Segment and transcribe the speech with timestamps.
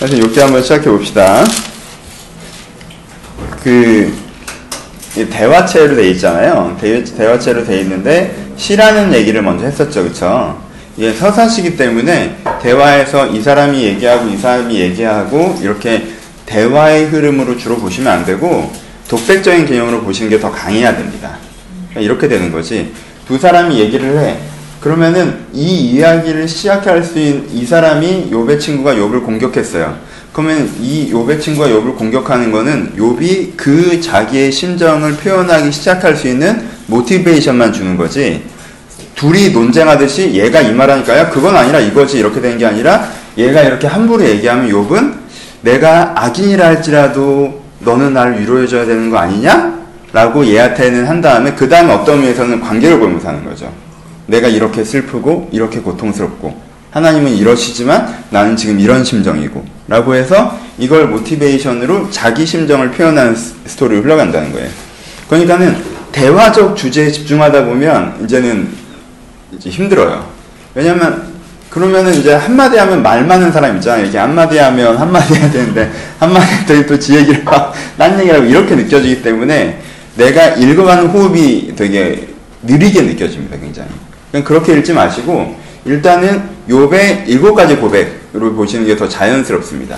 [0.00, 1.44] 그래서 이렇게 한번 시작해 봅시다.
[3.62, 4.10] 그
[5.30, 6.74] 대화체로 돼 있잖아요.
[6.80, 10.58] 대, 대화체로 돼 있는데 시라는 얘기를 먼저 했었죠, 그렇죠?
[10.96, 16.06] 이게 서사시기 때문에 대화에서 이 사람이 얘기하고 이 사람이 얘기하고 이렇게
[16.46, 18.72] 대화의 흐름으로 주로 보시면 안 되고
[19.06, 21.36] 독백적인 개념으로 보시는 게 더 강해야 됩니다.
[21.90, 22.90] 그러니까 이렇게 되는 거지.
[23.28, 24.38] 두 사람이 얘기를 해.
[24.80, 29.94] 그러면은 이 이야기를 시작할 수 있는 이 사람이 요배 친구가 욥을 공격했어요.
[30.32, 36.66] 그러면 이 욥의 친구가 욥을 공격하는 거는 욥이 그 자기의 심정을 표현하기 시작할 수 있는
[36.86, 38.42] 모티베이션만 주는 거지.
[39.16, 41.30] 둘이 논쟁하듯이 얘가 이 말하니까요.
[41.30, 45.14] 그건 아니라 이거지 이렇게 되는 게 아니라 얘가 이렇게 함부로 얘기하면 욥은
[45.62, 49.78] 내가 악인이라 할지라도 너는 나를 위로해줘야 되는 거 아니냐?
[50.12, 53.70] 라고 얘한테는 한 다음에 그 다음에 어떤 의미에서는 관계를 보면서 하는 거죠.
[54.30, 56.56] 내가 이렇게 슬프고 이렇게 고통스럽고
[56.92, 64.52] 하나님은 이러시지만 나는 지금 이런 심정이고 라고 해서 이걸 모티베이션으로 자기 심정을 표현하는 스토리로 흘러간다는
[64.52, 64.68] 거예요.
[65.28, 65.76] 그러니까는
[66.12, 68.68] 대화적 주제에 집중하다 보면 이제는
[69.52, 70.26] 이제 힘들어요.
[70.74, 71.30] 왜냐면
[71.70, 74.02] 그러면은 이제 한마디 하면 말 많은 사람 있잖아요.
[74.02, 78.46] 이렇게 한마디 하면 한마디 해야 되는데 한마디 했더니 또 지 얘기를 막 딴 얘기를 하고
[78.46, 79.80] 이렇게 느껴지기 때문에
[80.16, 82.28] 내가 읽어가는 호흡이 되게
[82.62, 83.56] 느리게 느껴집니다.
[83.58, 83.90] 굉장히.
[84.44, 89.96] 그렇게 읽지 마시고 일단은 욥의 일곱 가지 고백으로 보시는 게 더 자연스럽습니다.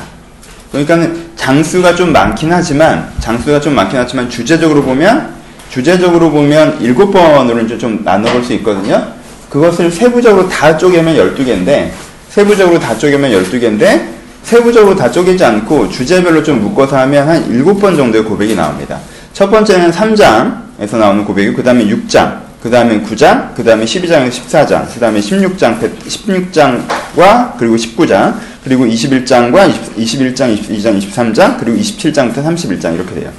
[0.71, 5.35] 그러니까는 장수가 좀 많긴 하지만 장수가 좀 많긴 하지만 주제적으로 보면
[5.71, 9.07] 주제적으로 보면 일곱 번으로 좀 나눠볼 수 있거든요.
[9.51, 11.91] 그것을 세부적으로 다 쪼개면 12개인데
[12.31, 18.25] 세부적으로 다 쪼개면 12개인데 세부적으로 다 쪼개지 않고 주제별로 좀 묶어서 하면 한 7번 정도의
[18.25, 18.99] 고백이 나옵니다.
[19.35, 24.87] 첫 번째는 3장에서 나오는 고백이고 그 다음에 6장 그 다음에 9장, 그 다음에 12장에서 14장,
[24.95, 33.17] 그 다음에 16장, 16장과 그리고 19장, 그리고 21장과 21장, 22장, 23장, 그리고 27장부터 31장 이렇게
[33.17, 33.31] 돼요.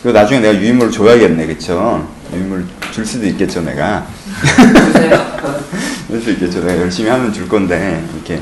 [0.00, 2.08] 이거 나중에 내가 유인물을 줘야겠네, 그쵸?
[2.32, 4.06] 유인물 줄 수도 있겠죠, 내가.
[6.08, 6.64] 줄 수 있겠죠.
[6.64, 8.40] 내가 열심히 하면 줄 건데, 이렇게.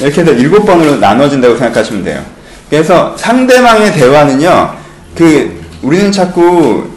[0.00, 2.24] 이렇게 해서 일곱 번으로 나눠진다고 생각하시면 돼요.
[2.70, 4.76] 그래서 상대방의 대화는요,
[5.16, 6.95] 그, 우리는 자꾸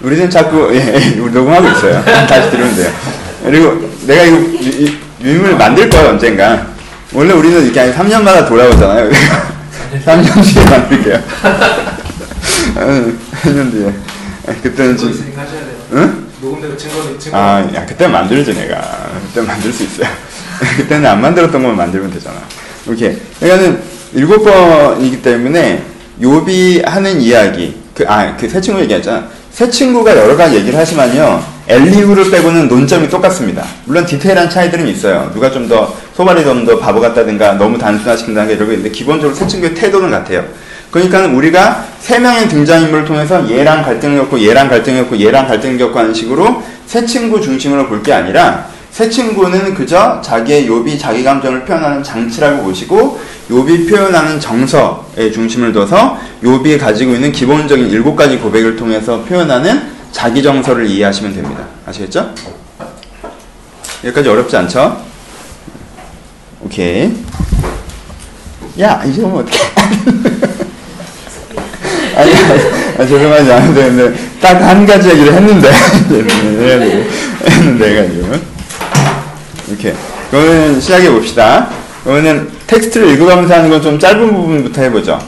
[0.00, 2.02] 우리는 자꾸 예, 예, 우리 녹음하고 있어요.
[2.04, 2.92] 다시 들으면 돼요.
[3.44, 4.92] 그리고 내가 이거 유,
[5.24, 6.66] 유임을 만들 거예요 언젠가.
[7.12, 9.10] 원래 우리는 이렇게 3년마다 돌아오잖아요.
[10.04, 11.22] 3년 뒤에 만들게요.
[13.42, 13.92] 3년 뒤에.
[14.62, 15.34] 그때는 좀.
[15.94, 16.26] 응?
[16.40, 17.36] 녹음되고 증거 증거.
[17.36, 19.10] 아, 야, 그때 만들지 내가.
[19.28, 20.08] 그때 만들 수 있어요.
[20.76, 22.36] 그때는 안 만들었던 것만 만들면 되잖아.
[22.86, 23.16] 이렇게.
[23.40, 23.82] 그러니까는
[24.12, 25.82] 일곱 번이기 때문에
[26.22, 27.76] 요비 하는 이야기.
[27.94, 29.37] 그, 아, 그새 친구 얘기했잖아.
[29.58, 31.42] 새 친구가 여러 가지 얘기를 하지만요.
[31.66, 33.64] 엘리후를 빼고는 논점이 똑같습니다.
[33.86, 35.32] 물론 디테일한 차이들은 있어요.
[35.34, 39.74] 누가 좀 더 소발이 좀 더 바보 같다든가 너무 단순화시킨다든가 이러고 있는데 기본적으로 새 친구의
[39.74, 40.44] 태도는 같아요.
[40.92, 45.98] 그러니까 우리가 세 명의 등장인물을 통해서 얘랑 갈등을 겪고 얘랑 갈등을 겪고 얘랑 갈등을 겪고
[45.98, 48.68] 하는 식으로 새 친구 중심으로 볼 게 아니라
[48.98, 56.18] 새 친구는 그저 자기의 요비 자기 감정을 표현하는 장치라고 보시고 요비 표현하는 정서에 중심을 둬서
[56.42, 61.64] 요비에 가지고 있는 기본적인 일곱 가지 고백을 통해서 표현하는 자기 정서를 이해하시면 됩니다.
[61.86, 62.34] 아시겠죠?
[64.02, 65.00] 여기까지 어렵지 않죠?
[66.62, 67.12] 오케이.
[68.80, 69.58] 야, 이제 오면 어떡해.
[72.16, 72.32] 아니,
[72.98, 75.70] 아니, 죄송하지 되는데, 딱 한 가지 얘기를 했는데,
[77.46, 78.57] 했는데, 해가지고.
[79.68, 79.94] 이렇게.
[80.30, 81.68] 그러면 시작해 봅시다.
[82.04, 85.18] 그러면은 텍스트를 읽어가면서 하는 건 좀 짧은 부분부터 해보죠.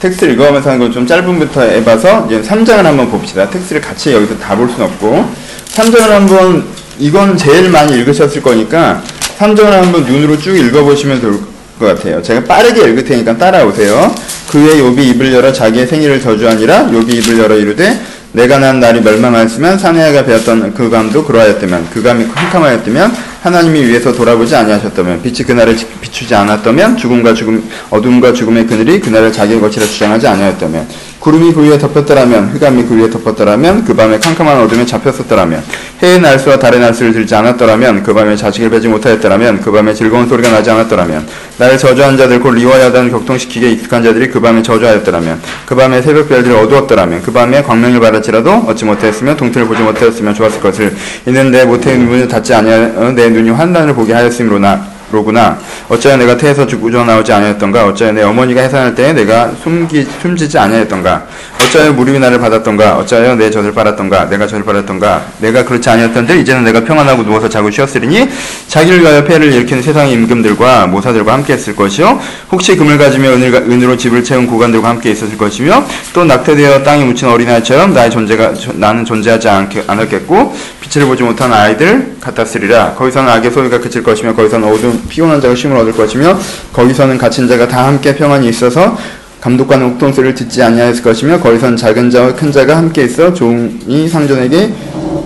[0.00, 3.48] 텍스트를 읽어가면서 하는 건 좀 짧은 부분부터 해봐서 이제 3장을 한번 봅시다.
[3.48, 5.28] 텍스트를 같이 여기서 다볼 수는 없고
[5.74, 6.64] 3장을 한번
[6.98, 9.02] 이건 제일 많이 읽으셨을 거니까
[9.38, 11.40] 3장을 한번 눈으로 쭉 읽어보시면 좋을
[11.78, 12.22] 것 같아요.
[12.22, 14.14] 제가 빠르게 읽을 테니까 따라오세요.
[14.50, 18.00] 그의 욥이 입을 열어 자기의 생일을 저주하니라 욥이 입을 열어 이르되
[18.32, 24.56] 내가 난 날이 멸망하였으면 사내아가 배웠던 그 감도 그러하였다면 그 감이 캄캄하였다면 하나님이 위에서 돌아보지
[24.56, 30.88] 아니하셨다면 빛이 그날을 비추지 않았다면 죽음과 죽음 어둠과 죽음의 그늘이 그날을 자기의 것이라 주장하지 아니하였다면
[31.24, 35.64] 구름이 그 위에 덮였더라면 흑암이 그 위에 덮었더라면 그 밤에 캄캄한 어둠에 잡혔었더라면
[36.02, 40.50] 해의 날수와 달의 날수를 들지 않았더라면 그 밤에 자식을 배지 못하였더라면 그 밤에 즐거운 소리가
[40.50, 41.26] 나지 않았더라면
[41.56, 46.54] 나를 저주한 자들 곧 리워야단 격동시키게 익숙한 자들이 그 밤에 저주하였더라면 그 밤에 새벽 별들이
[46.54, 50.94] 어두웠더라면 그 밤에 광명을 받았지라도 얻지 못하였으며 동틀을 보지 못하였으면 좋았을 것을
[51.26, 55.58] 있는데 못해 눈을 닫지 아니하 내 눈이 환란을 보게 하였으므로나 로구나.
[55.88, 57.86] 어찌하여 내가 태에서 죽어 나오지 아니하였던가?
[57.86, 61.24] 어찌하여 내 어머니가 해산할 때에 내가 숨기 숨지지 아니하였던가?
[61.64, 62.96] 어찌하여 무릎이 나를 받았던가?
[62.98, 64.28] 어찌하여 내 젖을 빨았던가?
[64.28, 65.24] 내가 젖을 빨았던가?
[65.38, 68.28] 내가 그렇지 아니었던데 이제는 내가 평안하고 누워서 자고 쉬었으리니
[68.68, 72.20] 자기를 위하여 폐를 일으키는 세상의 임금들과 모사들과 함께 했을 것이요
[72.52, 77.28] 혹시 금을 가지며 은을, 은으로 집을 채운 고관들과 함께 있었을 것이며 또 낙태되어 땅에 묻힌
[77.28, 83.78] 어린아이처럼 나의 존재가 나는 존재하지 않게, 않았겠고 빛을 보지 못한 아이들 같았으리라 거기서는 악의 소리가
[83.78, 86.38] 그칠 것이며 거기서는 어두운 피곤한 자가 쉼을 얻을 것이며
[86.72, 88.96] 거기서는 갇힌 자가 다 함께 평안히 있어서
[89.44, 94.72] 감독과는 옥통소리를 듣지 아니하였을 것이며 거기서는 작은 자와 큰 자가 함께 있어 종이 상전에게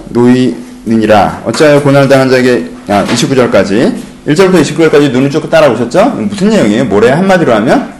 [0.08, 3.94] 놓이느니라 어찌하여 고난을 당한 자에게 아, 29절까지
[4.26, 6.04] 1절부터 29절까지 눈을 쭉 따라오셨죠?
[6.30, 6.86] 무슨 내용이에요?
[6.86, 7.92] 뭐래 한마디로 하면?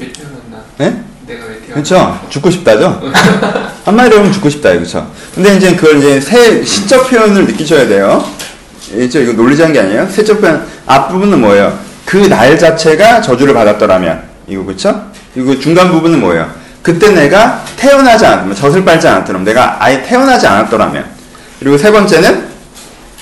[0.00, 0.64] 왜 태어났나?
[0.78, 0.86] 네?
[1.26, 1.74] 내가 왜 태어났나?
[1.74, 2.20] 그렇죠.
[2.30, 3.02] 죽고 싶다죠.
[3.84, 5.06] 한마디로 하면 죽고 싶다, 그렇죠.
[5.34, 8.24] 근데 이제 그걸 이제 새 시적 표현을 느끼셔야 돼요.
[8.96, 10.08] 이죠 이거 놀리자는 게 아니에요.
[10.08, 11.78] 세적 표현 앞부분은 뭐예요?
[12.06, 15.10] 그 날 자체가 저주를 받았더라면 이거 그렇죠?
[15.32, 16.50] 그리고 중간 부분은 뭐예요?
[16.82, 21.04] 그때 내가 태어나지 않았더라면 젖을 빨지 않았더라면 내가 아예 태어나지 않았더라면
[21.58, 22.46] 그리고 세 번째는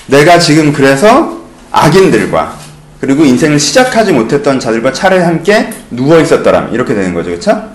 [0.07, 1.41] 내가 지금 그래서
[1.71, 2.57] 악인들과
[2.99, 7.69] 그리고 인생을 시작하지 못했던 자들과 차라리 함께 누워 있었더라면 이렇게 되는 거죠, 그렇죠?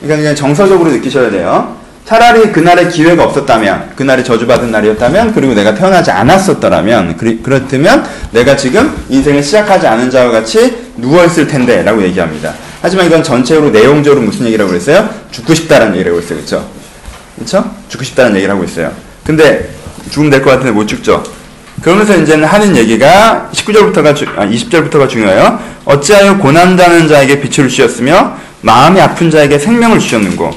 [0.00, 1.76] 그러니까 그냥 정서적으로 느끼셔야 돼요.
[2.04, 8.96] 차라리 그날의 기회가 없었다면, 그날이 저주받은 날이었다면, 그리고 내가 태어나지 않았었더라면, 그리, 그렇다면 내가 지금
[9.10, 12.54] 인생을 시작하지 않은 자와 같이 누워있을 텐데, 라고 얘기합니다.
[12.80, 15.08] 하지만 이건 전체적으로 내용적으로 무슨 얘기라고 그랬어요?
[15.30, 16.38] 죽고 싶다라는 얘기를 하고 있어요.
[16.38, 16.70] 그쵸?
[17.38, 17.70] 그쵸?
[17.88, 18.92] 죽고 싶다는 얘기를 하고 있어요.
[19.24, 19.68] 근데
[20.10, 21.22] 죽으면 될 것 같은데 못 죽죠?
[21.82, 25.58] 그러면서 이제는 하는 얘기가 19절부터가, 주, 아, 20절부터가 중요해요.
[25.84, 30.50] 어찌하여 고난당하는 자에게 빛을 주셨으며 마음이 아픈 자에게 생명을 주셨는고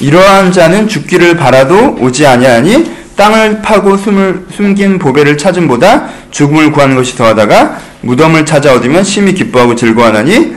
[0.00, 7.16] 이러한 자는 죽기를 바라도 오지 아니하니 땅을 파고 숨을, 숨긴 보배를 찾음보다 죽음을 구하는 것이
[7.16, 10.54] 더하다가 무덤을 찾아 얻으면 심히 기뻐하고 즐거워하나니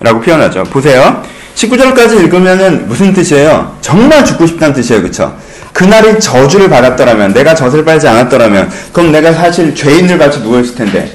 [0.00, 0.64] 라고 표현하죠.
[0.64, 1.22] 보세요.
[1.54, 3.76] 19절까지 읽으면은 무슨 뜻이에요?
[3.80, 5.02] 정말 죽고 싶다는 뜻이에요.
[5.02, 5.34] 그쵸?
[5.72, 11.12] 그날이 저주를 받았더라면, 내가 젖을 빨지 않았더라면, 그럼 내가 사실 죄인을 같이 누워있을 텐데.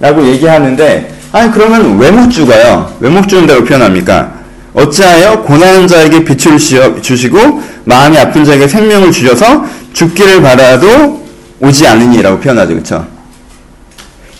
[0.00, 2.94] 라고 얘기하는데, 아니, 그러면 왜 못 죽어요?
[3.00, 4.32] 왜 못 죽는다고 표현합니까?
[4.74, 6.58] 어찌하여 고난한 자에게 빛을
[7.02, 11.22] 주시고, 마음이 아픈 자에게 생명을 주셔서 죽기를 바라도
[11.60, 12.74] 오지 않으니라고 표현하죠.
[12.74, 13.06] 그쵸?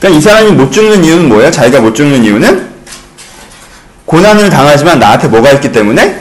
[0.00, 1.50] 그러니까 이 사람이 못 죽는 이유는 뭐예요?
[1.50, 2.71] 자기가 못 죽는 이유는
[4.12, 6.20] 고난을 당하지만 나한테 뭐가 있기 때문에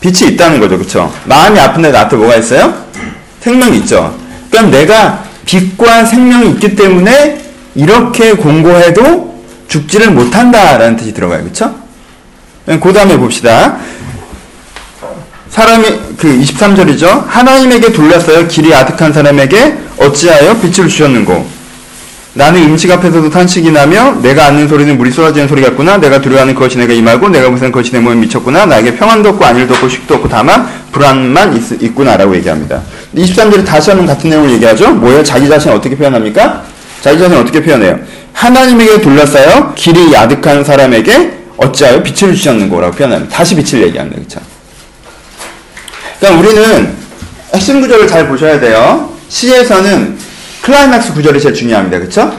[0.00, 0.76] 빛이 있다는 거죠.
[0.76, 1.14] 그쵸?
[1.26, 2.74] 마음이 아픈데 나한테 뭐가 있어요?
[3.42, 4.12] 생명이 있죠.
[4.50, 7.40] 그럼 내가 빛과 생명이 있기 때문에
[7.76, 11.44] 이렇게 공고해도 죽지를 못한다라는 뜻이 들어가요.
[11.44, 11.72] 그쵸?
[12.66, 13.76] 그 다음에 봅시다.
[15.48, 15.84] 사람이,
[16.16, 17.24] 그 23절이죠.
[17.28, 21.46] 하나님에게 둘러싸여 길이 아득한 사람에게 어찌하여 빛을 주셨는고.
[22.36, 25.96] 나는 음식 앞에서도 탄식이 나며 내가 앉는 소리는 물이 쏟아지는 소리 같구나.
[25.96, 28.66] 내가 두려워하는 그것이 내가 임하고 내가 무슨 것이 내 몸에 미쳤구나.
[28.66, 32.82] 나에게 평안도 없고 안일도 없고 쉼도 없고 다만 불안만 있, 있구나라고 얘기합니다.
[33.14, 34.90] 23절에 다시 한번 같은 내용을 얘기하죠.
[34.90, 35.24] 뭐예요?
[35.24, 36.62] 자기 자신 어떻게 표현합니까?
[37.00, 37.98] 자기 자신 어떻게 표현해요?
[38.34, 43.34] 하나님에게 둘러싸여 길이 야득한 사람에게 어찌하여 빛을 주셨는고라고 표현합니다.
[43.34, 44.20] 다시 빛을 얘기합니다.
[44.20, 44.40] 그렇죠?
[46.20, 46.94] 그러니까 우리는
[47.54, 49.10] 핵심 구조를 잘 보셔야 돼요.
[49.30, 50.25] 시에서는
[50.66, 52.00] 클라이맥스 구절이 제일 중요합니다.
[52.00, 52.32] 그쵸?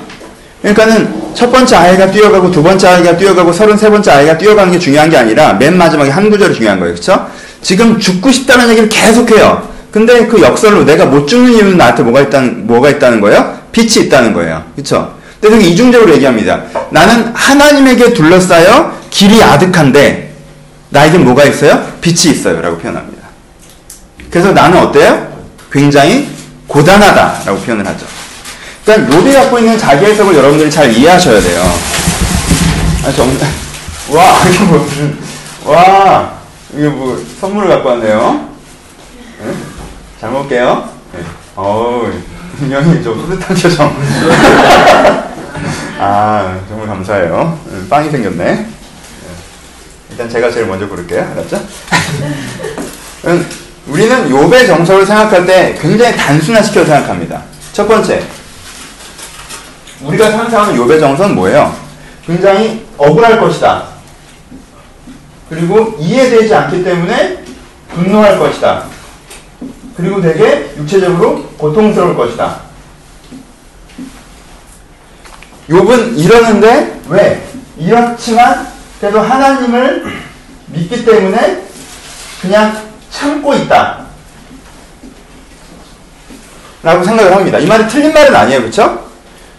[0.61, 5.09] 그러니까는 첫 번째 아이가 뛰어가고 두 번째 아이가 뛰어가고 서른세 번째 아이가 뛰어가는 게 중요한
[5.09, 6.93] 게 아니라 맨 마지막에 한 구절이 중요한 거예요.
[6.93, 7.25] 그쵸?
[7.61, 9.69] 지금 죽고 싶다는 얘기를 계속해요.
[9.91, 13.59] 근데 그 역설로 내가 못 죽는 이유는 나한테 뭐가 있다는, 뭐가 있다는 거예요?
[13.71, 14.61] 빛이 있다는 거예요.
[14.75, 15.15] 그쵸?
[15.39, 16.63] 근데 되게 이중적으로 얘기합니다.
[16.89, 20.33] 나는 하나님에게 둘러싸여 길이 아득한데
[20.89, 21.81] 나에게 뭐가 있어요?
[22.01, 22.59] 빛이 있어요.
[22.61, 23.25] 라고 표현합니다.
[24.29, 25.25] 그래서 나는 어때요?
[25.71, 26.27] 굉장히
[26.67, 28.16] 고단하다라고 표현을 하죠.
[28.87, 31.61] 일단 욥이 갖고 있는 자기 해석을 여러분들이 잘 이해하셔야 돼요.
[33.03, 33.27] 아, 정,
[34.15, 35.17] 와, 이게 뭐 무슨,
[35.65, 36.31] 와,
[36.73, 38.47] 이게 뭐 선물을 갖고 왔네요.
[39.43, 39.53] 네?
[40.21, 40.89] 잘 먹을게요.
[41.11, 41.19] 네.
[41.57, 42.13] 어우,
[42.57, 43.93] 분명히 좀 뿌듯한 표정.
[45.99, 47.59] 아, 정말 감사해요.
[47.65, 48.43] 네, 빵이 생겼네.
[48.45, 48.67] 네.
[50.11, 51.29] 일단 제가 제일 먼저 고를게요.
[51.33, 51.61] 알았죠?
[53.25, 53.49] 음,
[53.87, 57.41] 우리는 욥의 정서를 생각할 때 굉장히 단순화시켜 생각합니다.
[57.73, 58.23] 첫 번째,
[60.01, 61.75] 우리가 상상하는 욥의 정서는 뭐예요?
[62.25, 63.85] 굉장히 억울할 것이다.
[65.49, 67.43] 그리고 이해되지 않기 때문에
[67.93, 68.83] 분노할 것이다.
[69.95, 72.61] 그리고 되게 육체적으로 고통스러울 것이다.
[75.69, 77.47] 욥은 이러는데 왜?
[77.77, 78.67] 이렇지만
[78.99, 80.05] 그래도 하나님을
[80.67, 81.63] 믿기 때문에
[82.41, 84.05] 그냥 참고 있다.
[86.83, 87.57] 라고 생각을 합니다.
[87.57, 88.61] 이 말이 틀린 말은 아니에요.
[88.61, 89.06] 그쵸?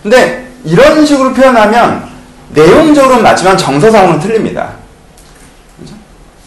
[0.03, 2.05] 근데 이런 식으로 표현하면
[2.51, 4.71] 내용적으로는 맞지만 정서상으로는 틀립니다.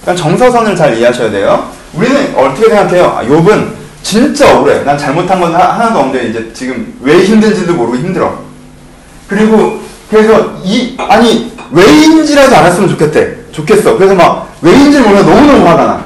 [0.02, 1.70] 그러니까 정서선을 잘 이해하셔야 돼요.
[1.94, 3.06] 우리는 어떻게 생각해요?
[3.18, 3.68] 아, 욥은
[4.02, 4.84] 진짜 억울해.
[4.84, 8.40] 난 잘못한 건 하- 하나도 없는데 이제 지금 왜 힘든지도 모르고 힘들어.
[9.28, 9.80] 그리고
[10.10, 13.52] 그래서 이 아니 왜인지라도 알았으면 좋겠대.
[13.52, 13.96] 좋겠어.
[13.98, 16.06] 그래서 막 왜인지 몰라 너무너무 화가 나.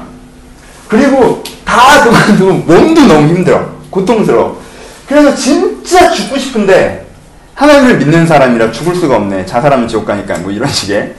[0.88, 3.66] 그리고 다 그만두고 몸도 너무 힘들어.
[3.90, 4.60] 고통스러워.
[5.08, 7.05] 그래서 진짜 죽고 싶은데
[7.56, 9.46] 하나님을 믿는 사람이라 죽을 수가 없네.
[9.46, 11.14] 자살하면 지옥 가니까 뭐 이런 식의.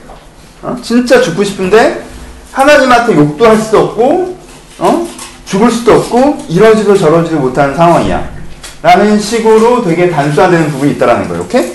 [0.62, 0.76] 어?
[0.82, 2.04] 진짜 죽고 싶은데
[2.52, 4.38] 하나님한테 욕도 할 수도 없고
[4.78, 5.08] 어?
[5.44, 8.38] 죽을 수도 없고 이러지도 저러지도 못하는 상황이야.
[8.82, 11.42] 라는 식으로 되게 단순화되는 부분이 있다라는 거예요.
[11.42, 11.72] 오케이?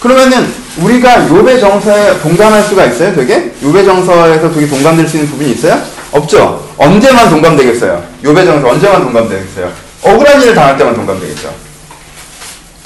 [0.00, 0.46] 그러면은
[0.78, 3.14] 우리가 요배 정서에 동감할 수가 있어요?
[3.14, 3.52] 되게?
[3.62, 5.76] 요배 정서에서 되게 동감될 수 있는 부분이 있어요?
[6.12, 6.68] 없죠.
[6.78, 8.02] 언제만 동감되겠어요?
[8.22, 9.72] 요배 정서 언제만 동감되겠어요?
[10.02, 11.69] 억울한 일을 당할 때만 동감되겠죠.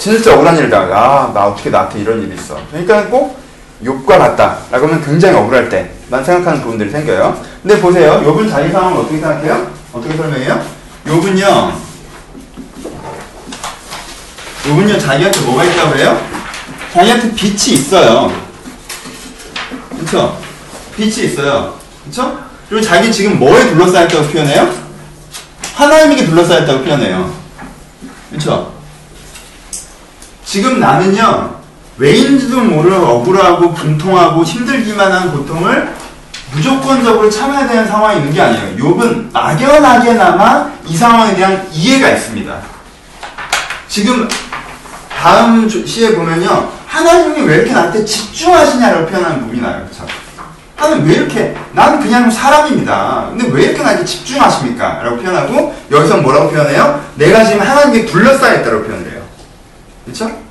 [0.04, 2.58] 진짜 억울한 때, 아, 나 어떻게 나한테 이런 일이 있어.
[2.70, 3.40] 그러니까 꼭
[3.82, 4.58] 욕과 같다.
[4.70, 7.42] 라고 하면 굉장히 억울할 때만 생각하는 부분들이 생겨요.
[7.62, 8.22] 근데 보세요.
[8.22, 9.66] 욥은 자기 상황을 어떻게 생각해요?
[9.94, 10.62] 어떻게 설명해요?
[11.06, 11.72] 욥은요,
[14.64, 16.20] 욥은요, 자기한테 뭐가 있다고 그래요?
[16.92, 18.30] 자기한테 빛이 있어요.
[19.98, 20.38] 그쵸?
[20.94, 21.78] 빛이 있어요.
[22.04, 22.40] 그쵸?
[22.68, 24.70] 그리고 자기 지금 뭐에 둘러싸였다고 표현해요?
[25.74, 27.32] 하나님에게 둘러싸였다고 표현해요.
[28.30, 28.73] 그쵸?
[30.54, 31.52] 지금 나는요,
[31.98, 35.92] 왜인지도 모르는 억울하고 분통하고 힘들기만 한 고통을
[36.52, 38.76] 무조건적으로 참아야 되는 상황이 있는 게 아니에요.
[38.76, 42.54] 욥은 막연하게나마 이 상황에 대한 이해가 있습니다.
[43.88, 44.28] 지금
[45.20, 46.70] 다음 주- 시에 보면요.
[46.86, 49.84] 하나님이 왜 이렇게 나한테 집중하시냐라고 표현하는 부분이 나요.
[49.90, 50.06] 그쵸?
[50.76, 53.26] 하나님 왜 이렇게, 난 그냥 사람입니다.
[53.30, 55.00] 근데 왜 이렇게 나한테 집중하십니까?
[55.02, 57.04] 라고 표현하고, 여기서 뭐라고 표현해요?
[57.16, 59.20] 내가 지금 하나님께 둘러싸여 있다고 표현을 해요.
[60.06, 60.43] 그쵸?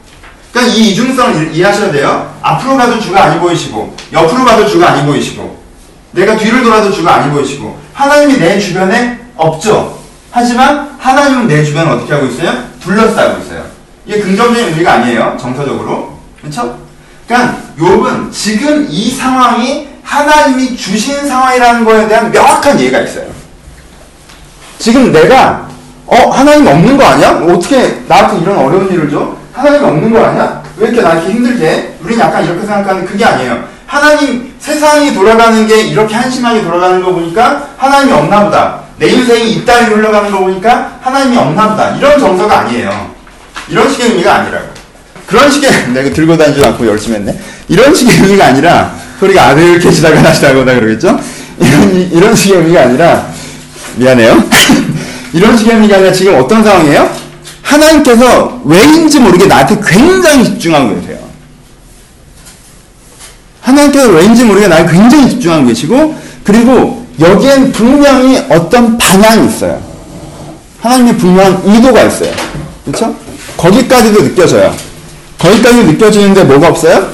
[0.54, 2.32] 그러니까 이 이중성을 이- 이해하셔야 돼요.
[2.44, 5.62] 앞으로 가도 주가 아니 보이시고, 옆으로 가도 주가 아니 보이시고,
[6.12, 9.98] 내가 뒤를 돌아도 주가 아니 보이시고, 하나님이 내 주변에 없죠.
[10.32, 12.54] 하지만 하나님은 내 주변을 어떻게 하고 있어요?
[12.84, 13.66] 둘러싸고 있어요.
[14.06, 15.38] 이게 긍정적인 의미가 아니에요.
[15.42, 16.20] 정서적으로.
[16.40, 16.78] 그렇죠?
[17.28, 23.26] 그러니까 욥은 지금 이 상황이 하나님이 주신 상황이라는 거에 대한 명확한 이해가 있어요.
[24.78, 25.68] 지금 내가
[26.06, 27.30] 어 하나님 없는 거 아니야?
[27.48, 29.36] 어떻게 나한테 이런 어려운 일을 줘?
[29.54, 30.64] 하나님 없는 거 아니야?
[30.78, 31.90] 왜 이렇게 나 이렇게 힘들게 해?
[32.04, 33.64] 우리는 약간 이렇게 생각하는 그게 아니에요.
[33.86, 38.80] 하나님 세상이 돌아가는 게 이렇게 한심하게 돌아가는 거 보니까 하나님이 없나 보다.
[38.98, 41.96] 내 인생이 이따위로 흘러가는 거 보니까 하나님이 없나 보다.
[41.96, 43.12] 이런 정서가 아니에요.
[43.70, 44.66] 이런 식의 의미가 아니라고.
[45.28, 47.38] 그런 식의 내가 들고 다니지 않고 열심히 했네.
[47.68, 51.20] 이런 식의 의미가 아니라 소리가 아들 캐시다가 나시다거나 그러겠죠?
[51.60, 53.28] 이런 이런 식의 의미가 아니라
[53.98, 54.44] 미안해요.
[55.34, 57.23] 이런 식의 의미가 아니라 지금 어떤 상황이에요?
[57.74, 61.20] 하나님께서 왜인지 모르게 나한테 굉장히 집중하고 계세요.
[63.62, 69.82] 하나님께서 왜인지 모르게 나를 굉장히 집중하고 계시고 그리고 여기엔 분명히 어떤 방향이 있어요.
[70.82, 72.32] 하나님의 분명한 의도가 있어요.
[72.86, 73.16] 그렇죠?
[73.58, 74.74] 거기까지도 느껴져요.
[75.40, 77.08] 거기까지 느껴지는데 뭐가 없어요?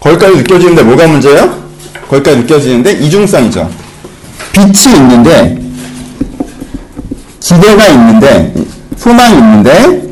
[0.00, 1.62] 거기까지 느껴지는데 뭐가 문제예요?
[2.08, 3.70] 거기까지 느껴지는데 이중성이죠.
[4.52, 5.58] 빛이 있는데
[7.40, 8.54] 기대가 있는데
[8.96, 10.02] 소망이 있는데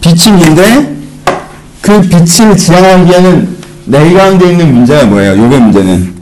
[0.00, 0.96] 빛이 있는데
[1.82, 5.36] 그 빛을 지향하기에는 내 가운데 있는 문제가 뭐예요?
[5.36, 6.14] 요의 문제는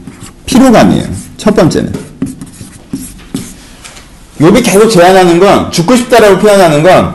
[0.45, 1.05] 피로감이에요.
[1.37, 1.93] 첫 번째는
[4.39, 7.13] 욥이 계속 제안하는 건 죽고 싶다라고 표현하는 건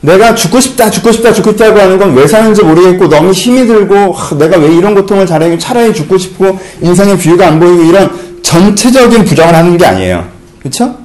[0.00, 4.12] 내가 죽고 싶다, 죽고 싶다, 죽고 싶다고 하는 건 왜 사는지 모르겠고 너무 힘이 들고
[4.12, 8.10] 하, 내가 왜 이런 고통을 잘하고 차라리 죽고 싶고 인생의 뷰가 안 보이고 이런
[8.42, 10.24] 전체적인 부정을 하는 게 아니에요.
[10.60, 10.96] 그렇죠?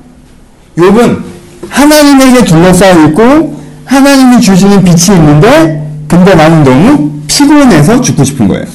[0.77, 1.31] 욥은
[1.70, 8.65] 하나님에게 둘러싸여 있고 하나님이 주시는 빛이 있는데 근데 나는 너무 피곤해서 죽고 싶은 거예요.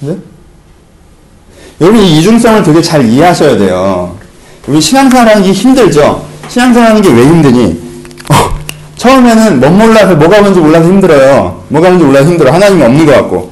[0.00, 0.16] 네?
[1.80, 4.16] 여러분 이 이중성을 되게 잘 이해하셔야 돼요.
[4.66, 6.24] 우리 신앙생활하는 게 힘들죠?
[6.48, 7.80] 신앙생활하는 게 왜 힘드니?
[8.30, 8.34] 어,
[8.96, 11.62] 처음에는 뭔 몰라서 뭐가 뭔지 몰라서 힘들어요.
[11.68, 12.52] 뭐가 뭔지 몰라서 힘들어.
[12.52, 13.50] 하나님이 없는 것 같고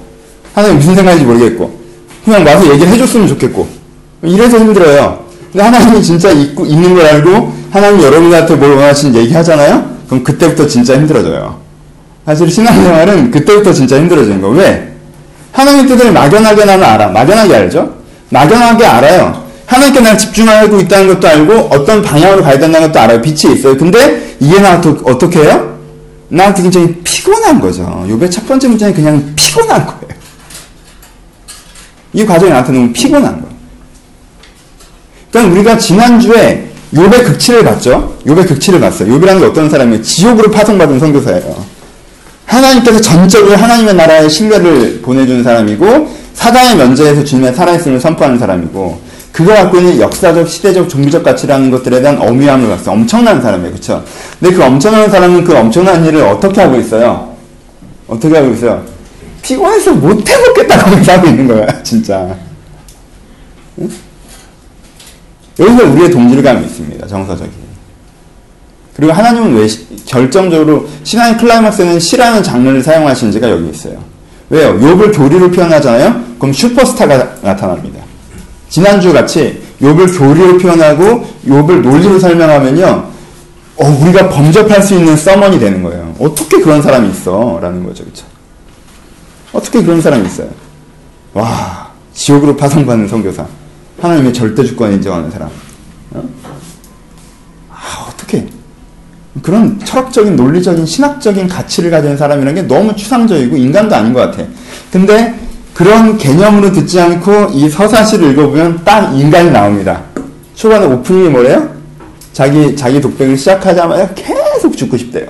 [0.55, 1.81] 하나님 무슨 생각인지 모르겠고
[2.25, 3.67] 그냥 와서 얘기를 해줬으면 좋겠고
[4.23, 5.19] 이래서 힘들어요.
[5.53, 9.85] 근데 하나님이 진짜 있고, 있는 걸 알고 하나님이 여러분한테 뭘 원하시는 얘기 하잖아요?
[10.09, 11.61] 그럼 그때부터 진짜 힘들어져요.
[12.25, 14.49] 사실 신앙생활은 그때부터 진짜 힘들어지는 거.
[14.49, 14.93] 왜?
[15.53, 17.09] 하나님 뜻을 막연하게 나는 알아.
[17.09, 17.95] 막연하게 알죠?
[18.31, 19.43] 막연하게 알아요.
[19.67, 23.21] 하나님께 날 집중하고 있다는 것도 알고 어떤 방향으로 가야 된다는 것도 알아요.
[23.21, 23.77] 빛이 있어요.
[23.77, 25.79] 근데 이게 나한테 어떻게 해요?
[26.29, 28.07] 나한테 굉장히 피곤한 거죠.
[28.09, 30.15] 요배 첫 번째 문제는 그냥 피곤한 거예요.
[32.15, 33.52] 이 과정이 나한테 너무 피곤한 거예요.
[35.33, 38.17] 그러니까 우리가 지난주에 욥의 극치를 봤죠.
[38.27, 39.09] 욥의 극치를 봤어요.
[39.09, 40.03] 욥이라는 게 어떤 사람이에요?
[40.03, 41.65] 지옥으로 파송받은 선교사예요.
[42.45, 49.01] 하나님께서 전적으로 하나님의 나라에 신뢰를 보내준 사람이고 사단의 면제에서 주님의 살아있음을 선포하는 사람이고
[49.33, 53.73] 그거 갖고 있는 역사적, 시대적, 종교적 가치라는 것들에 대한 어미함을 갖어 엄청난 사람이에요.
[53.73, 54.05] 그쵸?
[54.39, 57.35] 근데 그 엄청난 사람은 그 엄청난 일을 어떻게 하고 있어요?
[58.07, 58.85] 어떻게 하고 있어요?
[59.41, 62.37] 피곤해서 못 해먹겠다고 하고 있는 거야, 진짜.
[63.79, 63.89] 응?
[65.63, 67.53] 여기서 우리의 동질감이 있습니다, 정서적인.
[68.97, 73.99] 그리고 하나님은 왜 시, 결정적으로 신앙의 클라이막스는 시라는 장르를 사용하신 지가 여기 있어요.
[74.51, 74.79] 왜요?
[74.79, 76.21] 욥을 교리로 표현하잖아요?
[76.39, 78.01] 그럼 슈퍼스타가 나타납니다.
[78.69, 83.13] 지난주 같이 욥을 교리로 표현하고 욥을 논리로 설명하면요.
[83.77, 86.15] 어, 우리가 범접할 수 있는 서먼이 되는 거예요.
[86.19, 87.59] 어떻게 그런 사람이 있어?
[87.63, 88.05] 라는 거죠.
[88.05, 88.25] 그쵸?
[89.53, 90.49] 어떻게 그런 사람이 있어요?
[91.33, 93.47] 와, 지옥으로 파송받는 선교사.
[94.03, 95.49] 하나님의 절대 주권을 인정하는 사람.
[96.11, 96.29] 어?
[97.71, 98.45] 아, 어떻게?
[99.41, 104.45] 그런 철학적인, 논리적인, 신학적인 가치를 가진 사람이라는 게 너무 추상적이고 인간도 아닌 것 같아.
[104.91, 105.39] 근데
[105.73, 110.03] 그런 개념으로 듣지 않고 이 서사시를 읽어보면 딱 인간이 나옵니다.
[110.57, 111.73] 초반에 오프닝이 뭐래요?
[112.33, 115.29] 자기, 자기 독백을 시작하자마자 계속 죽고 싶대요.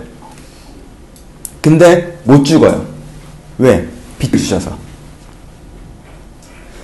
[1.60, 2.86] 근데 못 죽어요.
[3.58, 3.86] 왜?
[4.18, 4.76] 빚 주셔서.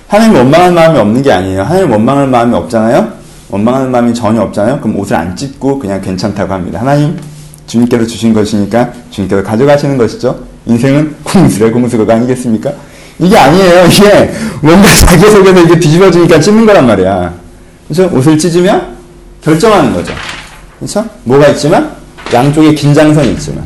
[0.09, 1.61] 하나님 원망할 마음이 없는 게 아니에요.
[1.61, 3.13] 하나님 원망할 마음이 없잖아요?
[3.49, 4.79] 원망하는 마음이 전혀 없잖아요?
[4.79, 6.79] 그럼 옷을 안 찢고 그냥 괜찮다고 합니다.
[6.79, 7.15] 하나님,
[7.67, 10.39] 주님께서 주신 것이니까 주님께서 가져가시는 것이죠.
[10.65, 12.71] 인생은 공수래 공수가 아니겠습니까?
[13.19, 13.85] 이게 아니에요.
[13.85, 17.31] 이게 뭔가 자기 속에서 이게 뒤집어지니까 찢는 거란 말이야.
[17.87, 18.15] 그렇죠?
[18.15, 18.95] 옷을 찢으면
[19.43, 20.11] 결정하는 거죠.
[20.79, 21.05] 그렇죠?
[21.25, 21.87] 뭐가 있지만
[22.33, 23.63] 양쪽에 긴장선이 있지만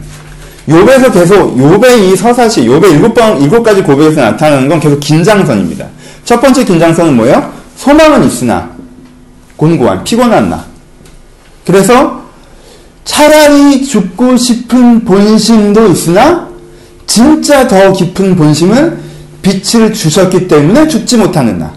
[0.67, 6.02] 욥에서 계속 욥의 이 서사시 욥의 일곱 번 일곱 가지 고백에서 나타나는 건 계속 긴장선입니다.
[6.25, 7.53] 첫 번째 긴장선은 뭐예요?
[7.75, 8.69] 소망은 있으나
[9.57, 10.65] 곤고한 피곤한 나.
[11.65, 12.23] 그래서
[13.03, 16.47] 차라리 죽고 싶은 본심도 있으나
[17.05, 18.97] 진짜 더 깊은 본심은
[19.41, 21.71] 빛을 주셨기 때문에 죽지 못하는 나.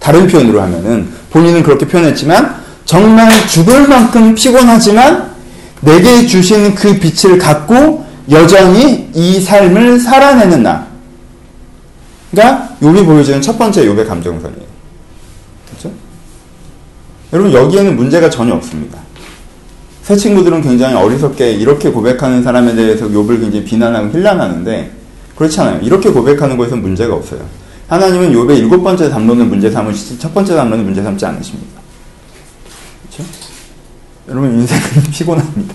[0.00, 5.32] 다른 표현으로 하면은 본인은 그렇게 표현했지만 정말 죽을 만큼 피곤하지만
[5.80, 10.93] 내게 주신 그 빛을 갖고 여전히 이 삶을 살아내는 나.
[12.34, 14.66] 그러니까 욥이 보여주는 첫 번째 욥의 감정선이에요.
[15.68, 15.92] 그렇죠?
[17.32, 18.98] 여러분 여기에는 문제가 전혀 없습니다.
[20.02, 24.92] 새 친구들은 굉장히 어리석게 이렇게 고백하는 사람에 대해서 욥을 굉장히 비난하고 힐난하는데
[25.36, 25.80] 그렇지 않아요.
[25.80, 27.40] 이렇게 고백하는 것에서 문제가 없어요.
[27.88, 31.80] 하나님은 욥의 일곱 번째 담론을 문제 삼으시지 첫 번째 담론을 문제 삼지 않으십니다.
[33.02, 33.30] 그렇죠?
[34.28, 34.82] 여러분 인생은
[35.12, 35.74] 피곤합니다.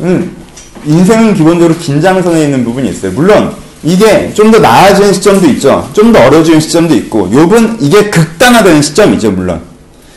[0.00, 0.36] 음,
[0.84, 3.12] 인생은 기본적으로 긴장선에 있는 부분이 있어요.
[3.12, 5.88] 물론 이게 좀 더 나아지는 시점도 있죠.
[5.92, 9.30] 좀 더 어려워지는 시점도 있고 욥은 이게 극단화되는 시점이죠.
[9.30, 9.60] 물론.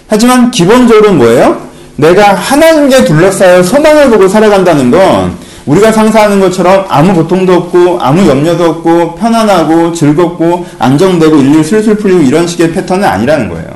[0.07, 1.61] 하지만 기본적으로 뭐예요?
[1.95, 8.65] 내가 하나님께 둘러싸여 소망을 보고 살아간다는 건 우리가 상상하는 것처럼 아무 고통도 없고 아무 염려도
[8.65, 13.67] 없고 편안하고 즐겁고 안정되고 일일 술술 풀리고 이런 식의 패턴은 아니라는 거예요.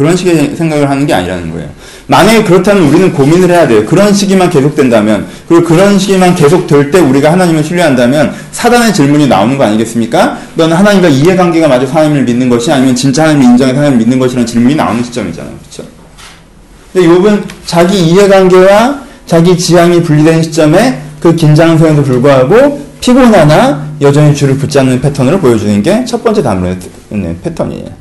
[0.00, 1.68] 그런 식의 생각을 하는 게 아니라는 거예요.
[2.06, 3.84] 만약에 그렇다면 우리는 고민을 해야 돼요.
[3.84, 9.64] 그런 시기만 계속된다면, 그리고 그런 시기만 계속될 때 우리가 하나님을 신뢰한다면 사단의 질문이 나오는 거
[9.64, 10.38] 아니겠습니까?
[10.54, 14.74] 너는 하나님과 이해관계가 맞아서 하나님을 믿는 것이 아니면 진짜 하나님을 인정해서 하나님을 믿는 것이라는 질문이
[14.74, 15.52] 나오는 시점이잖아요.
[15.70, 15.90] 그렇죠?
[16.94, 25.02] 근데 욥은 자기 이해관계와 자기 지향이 분리된 시점에 그 긴장성에도 불구하고 피곤하나 여전히 줄을 붙잡는
[25.02, 26.78] 패턴으로 보여주는 게 첫 번째 담론의
[27.44, 27.99] 패턴이에요.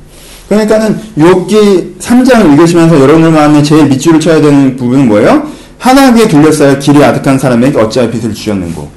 [0.49, 5.47] 그러니까는 여기 3장을 읽으시면서 여러분의 마음에 제일 밑줄을 쳐야 되는 부분은 뭐예요?
[5.77, 8.89] 하나님께 둘러싸여 길이 아득한 사람에게 어찌하여 빛을 주셨는고.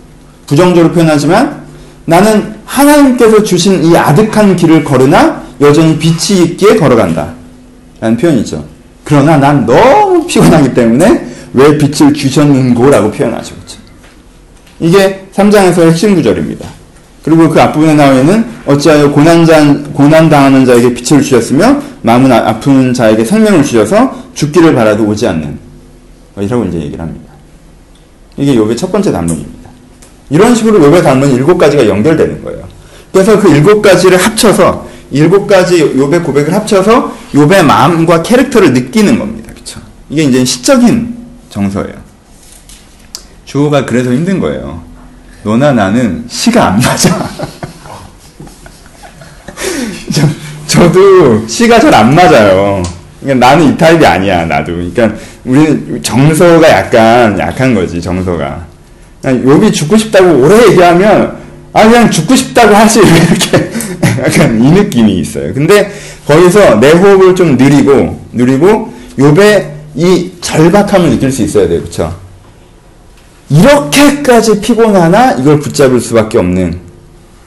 [0.47, 1.63] 부정적으로 표현하지만
[2.07, 7.35] 나는 하나님께서 주신 이 아득한 길을 걸으나 여전히 빛이 있기에 걸어간다.
[8.01, 8.65] 라는 표현이죠.
[9.05, 13.55] 그러나 난 너무 피곤하기 때문에 왜 빛을 주셨는고 라고 표현하죠.
[13.55, 13.79] 그렇죠?
[14.81, 16.67] 이게 3장에서의 핵심 구절입니다
[17.25, 23.25] 그리고 그 앞부분에 나와 있는 어찌하여 고난자, 고난당하는 자에게 빛을 주셨으며 마음은 아, 아픈 자에게
[23.25, 25.59] 생명을 주셔서 죽기를 바라도 오지 않는
[26.41, 27.33] 이라고 이제 얘기를 합니다.
[28.37, 29.71] 이게 요의 첫 번째 담론입니다.
[30.31, 32.67] 이런 식으로 요의 담론 일곱 가지가 연결되는 거예요.
[33.13, 39.53] 그래서 그 일곱 가지를 합쳐서 일곱 가지 요의 고백을 합쳐서 요의 마음과 캐릭터를 느끼는 겁니다.
[39.53, 39.81] 그렇죠?
[40.09, 41.15] 이게 이제 시적인
[41.51, 41.95] 정서예요.
[43.45, 44.83] 주호가 그래서 힘든 거예요.
[45.45, 47.29] 너나 나는 시가 안 맞아.
[50.13, 50.29] 저,
[50.67, 52.83] 저도 시가 잘 안 맞아요.
[53.21, 54.73] 그러니까 나는 이 타입이 아니야, 나도.
[54.73, 55.13] 그러니까
[55.45, 58.67] 우리는 정서가 약간 약한 거지, 정서가.
[59.25, 61.37] 욕이 죽고 싶다고 오래 얘기하면,
[61.73, 63.01] 아, 그냥 죽고 싶다고 하지.
[63.01, 63.71] 이렇게
[64.25, 65.53] 약간 이 느낌이 있어요.
[65.55, 65.93] 근데
[66.27, 71.81] 거기서 내 호흡을 좀 느리고 느리고 욥의 이 절박함을 느낄 수 있어야 돼요.
[71.81, 72.22] 그렇죠?
[73.53, 76.79] 이렇게까지 피곤하나 이걸 붙잡을 수밖에 없는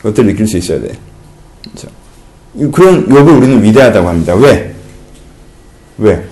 [0.03, 0.91] 것들을 느낄 수 있어야 돼.
[1.63, 1.87] 그렇죠?
[2.71, 4.35] 그런 욥을 우리는 위대하다고 합니다.
[4.35, 4.73] 왜?
[5.97, 6.23] 왜?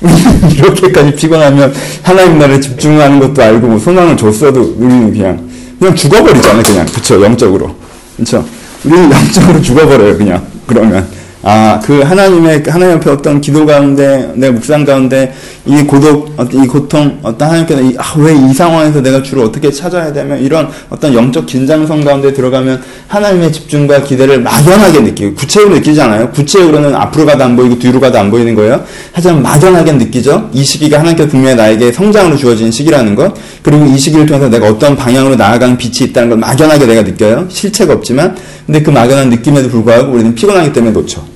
[0.56, 1.72] 이렇게까지 피곤하면
[2.02, 5.48] 하나님 나라에 집중하는 것도 알고 뭐 소망을 줬어도 우리는 그냥
[5.78, 6.62] 그냥 죽어버리잖아요.
[6.62, 7.74] 그냥 그쵸 영적으로
[8.16, 8.44] 그쵸
[8.84, 10.18] 우리는 영적으로 죽어버려요.
[10.18, 11.06] 그냥 그러면
[11.46, 15.34] 아, 그 하나님의, 하나님 앞에 어떤 기도 가운데, 내 묵상 가운데,
[15.66, 20.10] 이 고독, 이 고통, 어떤 하나님께서, 이, 아, 왜 이 상황에서 내가 주를 어떻게 찾아야
[20.10, 26.30] 되면, 이런 어떤 영적 긴장성 가운데 들어가면, 하나님의 집중과 기대를 막연하게 느끼고, 구체적으로 느끼잖아요?
[26.30, 28.82] 구체적으로는 앞으로 가도 안 보이고, 뒤로 가도 안 보이는 거예요?
[29.12, 30.48] 하지만 막연하게 느끼죠?
[30.54, 34.96] 이 시기가 하나님께서 분명히 나에게 성장으로 주어진 시기라는 것, 그리고 이 시기를 통해서 내가 어떤
[34.96, 37.44] 방향으로 나아가는 빛이 있다는 걸 막연하게 내가 느껴요?
[37.50, 41.33] 실체가 없지만, 근데 그 막연한 느낌에도 불구하고 우리는 피곤하기 때문에 놓쳐.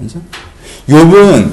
[0.00, 0.20] 그죠?
[0.88, 1.48] 욥은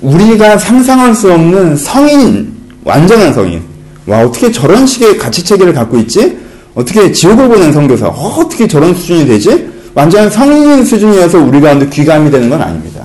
[0.00, 3.62] 우리가 상상할 수 없는 성인, 완전한 성인.
[4.06, 6.38] 와, 어떻게 저런 식의 가치 체계를 갖고 있지?
[6.74, 8.06] 어떻게 지옥을 보낸 성교사?
[8.08, 9.68] 어, 떻게 저런 수준이 되지?
[9.94, 13.04] 완전 성인 수준이어서 우리 가운데 귀감이 되는 건 아닙니다.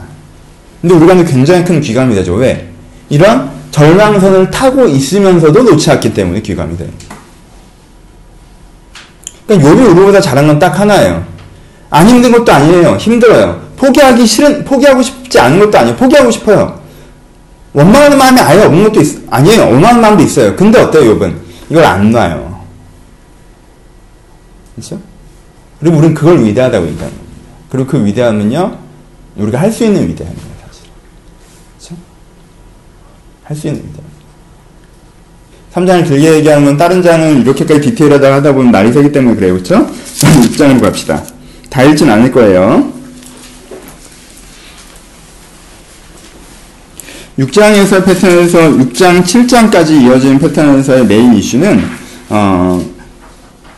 [0.82, 2.36] 근데 우리 가운데 굉장히 큰 귀감이 되죠.
[2.36, 2.70] 왜?
[3.10, 6.90] 이런 절망선을 타고 있으면서도 놓지 않기 때문에 귀감이 돼요.
[9.48, 11.26] 그러니까 욥이 우리보다 잘한 건 딱 하나예요.
[11.90, 12.96] 안 힘든 것도 아니에요.
[12.98, 13.62] 힘들어요.
[13.78, 15.96] 포기하기 싫은, 포기하고 싶지 않은 것도 아니에요.
[15.98, 16.80] 포기하고 싶어요.
[17.74, 19.64] 원망하는 마음이 아예 없는 것도 있, 아니에요.
[19.64, 20.56] 원망하는 마음도 있어요.
[20.56, 21.36] 근데 어때요, 욥은?
[21.70, 22.64] 이걸 안 놔요.
[24.76, 25.00] 그렇죠?
[25.80, 27.36] 그리고 우리는 그걸 위대하다고 얘기하는 겁니다.
[27.70, 28.78] 그리고 그 위대함은요,
[29.38, 30.86] 우리가 할 수 있는 위대함이에요, 사실.
[31.78, 31.96] 그렇죠?
[33.44, 34.06] 할 수 있는 위대함.
[35.74, 39.54] 3장을 길게 얘기하면 다른 장은 이렇게까지 디테일하다 하다 보면 날이 새기 때문에 그래요.
[39.56, 39.86] 그렇죠?
[39.92, 41.22] 6장으로 갑시다.
[41.70, 42.94] 다 읽진 않을 거예요.
[47.40, 51.82] 6장에서 패턴에서 6장 7장까지 이어진 패턴에서의 메인 이슈는
[52.30, 52.84] 어,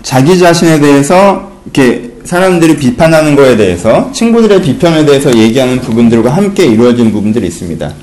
[0.03, 7.11] 자기 자신에 대해서 이렇게 사람들이 비판하는 거에 대해서 친구들의 비평에 대해서 얘기하는 부분들과 함께 이루어진
[7.11, 7.93] 부분들이 있습니다.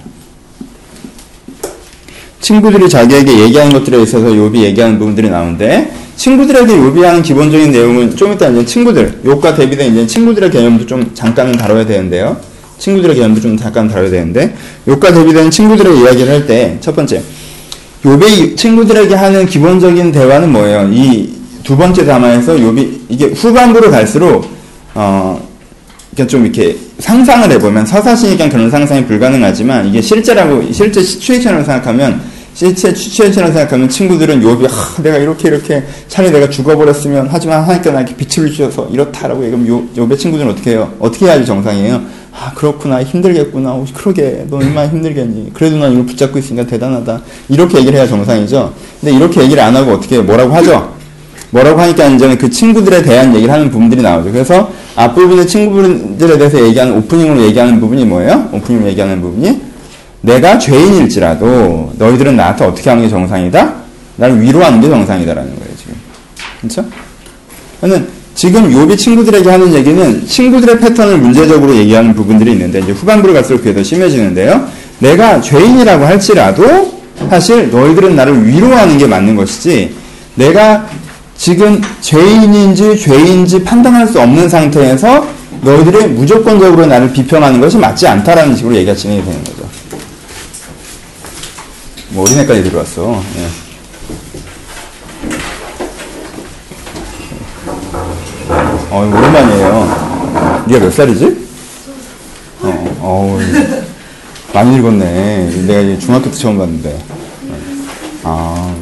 [2.41, 8.33] 친구들이 자기에게 얘기하는 것들에 있어서 욥이 얘기하는 부분들이 나오는데 친구들에게 욥이 하는 기본적인 내용은 좀
[8.33, 12.37] 이따 이제 친구들 욥과 대비된 이제 친구들의 개념도 좀 잠깐 다뤄야 되는데요.
[12.79, 14.55] 친구들의 개념도 좀 잠깐 다뤄야 되는데
[14.87, 17.23] 욥과 대비되는 친구들의 이야기를 할 때 첫 번째
[18.05, 20.89] 욥의 친구들에게 하는 기본적인 대화는 뭐예요?
[20.93, 21.35] 이
[21.65, 24.47] 두 번째 담화에서 욥이 이게 후반부로 갈수록
[24.95, 25.41] 어
[26.13, 32.21] 그러니까 좀 이렇게 상상을 해보면 서사시니까 그런 상상이 불가능하지만 이게 실제라고 실제 시츄에이션을 생각하면
[32.55, 38.51] 시츄에이션을 생각하면 친구들은 욥이 아, 내가 이렇게 이렇게 차라리 내가 죽어버렸으면 하지만 하나님께서 나에게 빛을
[38.51, 40.93] 주셔서 이렇다라고 얘기하면 욥, 욥의 친구들은 어떻게 해요?
[41.01, 42.01] 어떻게 해야지 정상이에요?
[42.33, 43.03] 아 그렇구나.
[43.03, 43.75] 힘들겠구나.
[43.75, 44.45] 오, 그러게.
[44.49, 45.53] 너 얼마나 힘들겠니?
[45.55, 47.23] 그래도 난 이걸 붙잡고 있으니까 대단하다.
[47.49, 48.73] 이렇게 얘기를 해야 정상이죠.
[49.01, 50.95] 근데 이렇게 얘기를 안 하고 어떻게 뭐라고 하죠?
[51.51, 54.33] 뭐라고 하니까 이제는 그 친구들에 대한 얘기를 하는 부분들이 나오죠.
[54.33, 58.49] 그래서 앞부분의 친구들에 대해서 얘기하는 오프닝으로 얘기하는 부분이 뭐예요?
[58.53, 59.61] 오프닝으로 얘기하는 부분이
[60.25, 63.75] 내가 죄인일지라도 너희들은 나한테 어떻게 하는 게 정상이다
[64.17, 65.95] 나를 위로하는 게 정상이다라는 거예요 지금
[66.61, 66.85] 그렇죠
[67.81, 73.59] 저는 지금 요비 친구들에게 하는 얘기는 친구들의 패턴을 문제적으로 얘기하는 부분들이 있는데 이제 후반부로 갈수록
[73.59, 74.67] 그게 더 심해지는데요.
[74.99, 76.95] 내가 죄인이라고 할지라도
[77.31, 79.95] 사실 너희들은 나를 위로하는 게 맞는 것이지
[80.35, 80.87] 내가
[81.37, 85.27] 지금 죄인인지 죄인지 판단할 수 없는 상태에서
[85.63, 89.54] 너희들이 무조건적으로 나를 비평하는 것이 맞지 않다라는 식으로 얘기가 진행이 되는 거죠.
[92.15, 93.21] 뭐 어린애까지 들어왔어.
[93.37, 93.49] 예.
[98.91, 100.65] 어, 오랜만이에요.
[100.69, 101.47] 네가 몇 살이지?
[102.63, 103.39] 어, 어
[104.53, 105.65] 많이 읽었네.
[105.67, 107.05] 내가 중학교 때 처음 봤는데.
[108.23, 108.77] 아,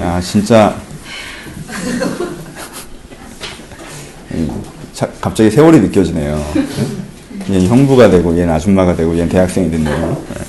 [0.00, 0.74] 야, 진짜.
[5.20, 6.42] 갑자기 세월이 느껴지네요.
[7.50, 10.45] 얘는 형부가 되고, 얘는 아줌마가 되고, 얘는 대학생이 됐네요.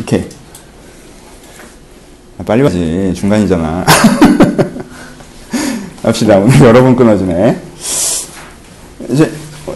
[0.00, 0.24] 오케이.
[2.38, 3.12] 아, 빨리 와지.
[3.14, 3.84] 중간이잖아.
[6.02, 6.38] 합시다.
[6.38, 7.60] 오늘 여러 번 끊어지네.
[9.10, 9.30] 이제,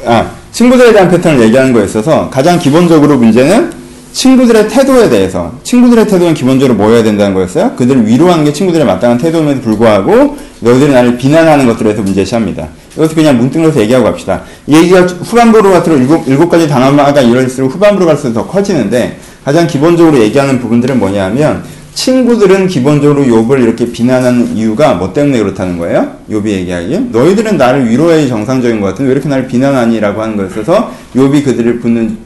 [0.07, 3.73] 아, 친구들에 대한 패턴을 얘기하는 거에 있어서 가장 기본적으로 문제는
[4.12, 7.75] 친구들의 태도에 대해서, 친구들의 태도는 기본적으로 뭐여야 된다는 거였어요?
[7.77, 12.68] 그들을 위로하는 게 친구들의 마땅한 태도임에도 불구하고 너희들이 나를 비난하는 것들에 서 문제시합니다.
[12.94, 14.42] 이것도 그냥 문득으로 얘기하고 갑시다.
[14.66, 20.18] 이 얘기가 후반부로 갈수록 일곱, 일곱 가지 단어마가 이럴수록 후반부로 갈수록 더 커지는데 가장 기본적으로
[20.18, 26.16] 얘기하는 부분들은 뭐냐 하면 친구들은 기본적으로 욥을 이렇게 비난하는 이유가 뭐 때문에 그렇다는 거예요?
[26.31, 30.92] 욥이 얘기하기에 너희들은 나를 위로해야 정상적인 것 같은데 왜 이렇게 나를 비난하니라고 하는 것에 있어서
[31.14, 32.18] 욥이 그들을 붙는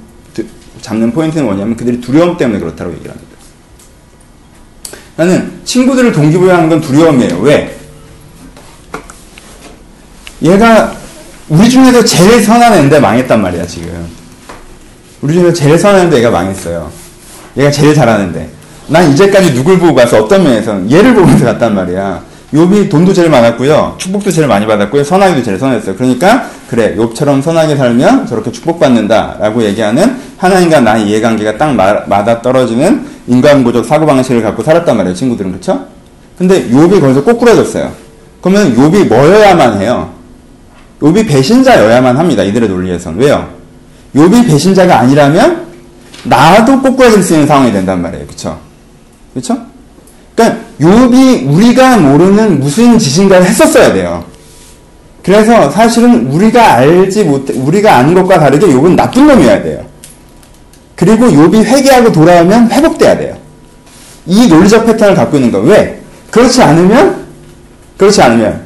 [0.80, 3.34] 잡는 포인트는 뭐냐면 그들이 두려움 때문에 그렇다고 얘기를 합니다.
[5.16, 7.38] 나는 친구들을 동기부여하는 건 두려움이에요.
[7.40, 7.78] 왜?
[10.42, 10.94] 얘가
[11.48, 14.06] 우리 중에서 제일 선한 애인데 망했단 말이야 지금.
[15.22, 17.03] 우리 중에서 제일 선한 애인데 얘가 망했어요.
[17.56, 18.50] 얘가 제일 잘하는데.
[18.88, 22.22] 난 이제까지 누굴 보고 가서 어떤 면에서는 얘를 보면서 갔단 말이야.
[22.52, 23.96] 욥이 돈도 제일 많았고요.
[23.98, 25.02] 축복도 제일 많이 받았고요.
[25.02, 25.96] 선하기도 제일 선했어요.
[25.96, 33.06] 그러니까 그래 욥처럼 선하게 살면 저렇게 축복받는다 라고 얘기하는 하나님과 나의 이해관계가 딱 맞아 떨어지는
[33.26, 35.16] 인간고적 사고방식을 갖고 살았단 말이에요.
[35.16, 35.86] 친구들은 그렇죠?
[36.38, 37.90] 근데 욥이 거기서 꼬꾸라졌어요.
[38.40, 40.12] 그러면 욥이 뭐여야만 해요?
[41.00, 42.42] 욥이 배신자여야만 합니다.
[42.44, 43.48] 이들의 논리에선 왜요?
[44.14, 45.64] 욥이 배신자가 아니라면
[46.24, 48.26] 나도 꼬꾸라질 수 있는 상황이 된단 말이에요.
[48.26, 48.58] 그렇죠?
[49.32, 49.58] 그렇죠?
[50.34, 54.24] 그러니까 욥이 우리가 모르는 무슨 짓인가를 했었어야 돼요.
[55.22, 59.84] 그래서 사실은 우리가 알지 못 우리가 아는 것과 다르게 욥은 나쁜 놈이어야 돼요.
[60.96, 63.36] 그리고 욥이 회개하고 돌아오면 회복돼야 돼요.
[64.26, 65.66] 이 논리적 패턴을 갖고 있는 거예요.
[65.66, 66.00] 왜?
[66.30, 67.24] 그렇지 않으면
[67.96, 68.64] 그렇지 않으면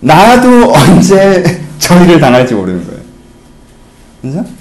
[0.00, 3.00] 나도 언제 저희를 당할지 모르는 거예요.
[4.22, 4.55] 그죠?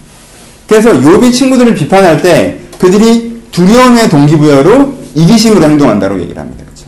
[0.67, 6.63] 그래서 욥이 친구들을 비판할 때 그들이 두려움의 동기부여로 이기심으로 행동한다고 얘기를 합니다.
[6.65, 6.86] 그렇죠?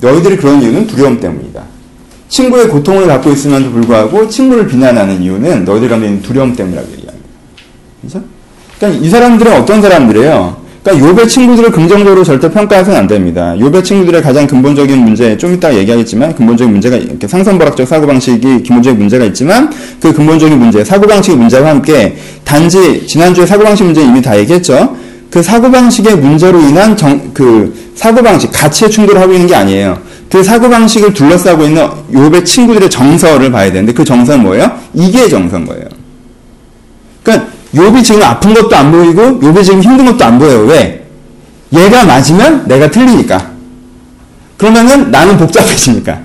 [0.00, 1.62] 너희들이 그런 이유는 두려움 때문이다.
[2.28, 7.28] 친구의 고통을 갖고 있음에도 불구하고 친구를 비난하는 이유는 너희들 있는 두려움 때문이라고 얘기합니다.
[8.00, 8.22] 그렇죠?
[8.78, 10.56] 그러니까 이 사람들은 어떤 사람들이에요?
[10.82, 13.54] 그러니까 요배 친구들을 긍정적으로 절대 평가해서는 안 됩니다.
[13.58, 19.24] 요배 친구들의 가장 근본적인 문제, 좀 이따 얘기하겠지만 근본적인 문제가 이렇게 상선벌학적 사고방식이 기본적인 문제가
[19.26, 24.96] 있지만 그 근본적인 문제, 사고방식 문제와 함께 단지 지난주에 사고방식 문제 이미 다 얘기했죠.
[25.30, 29.98] 그 사고방식의 문제로 인한 정, 그 사고방식, 가치의 충돌을 하고 있는 게 아니에요.
[30.30, 34.70] 그 사고방식을 둘러싸고 있는 요배 친구들의 정서를 봐야 되는데 그 정서는 뭐예요?
[34.94, 35.84] 이게 정서인 거예요.
[37.22, 40.66] 그러니까 욥이 지금 아픈 것도 안 보이고 욥이 지금 힘든 것도 안 보여요.
[40.66, 41.06] 왜?
[41.72, 43.50] 얘가 맞으면 내가 틀리니까.
[44.56, 46.20] 그러면은 나는 복잡해지니까.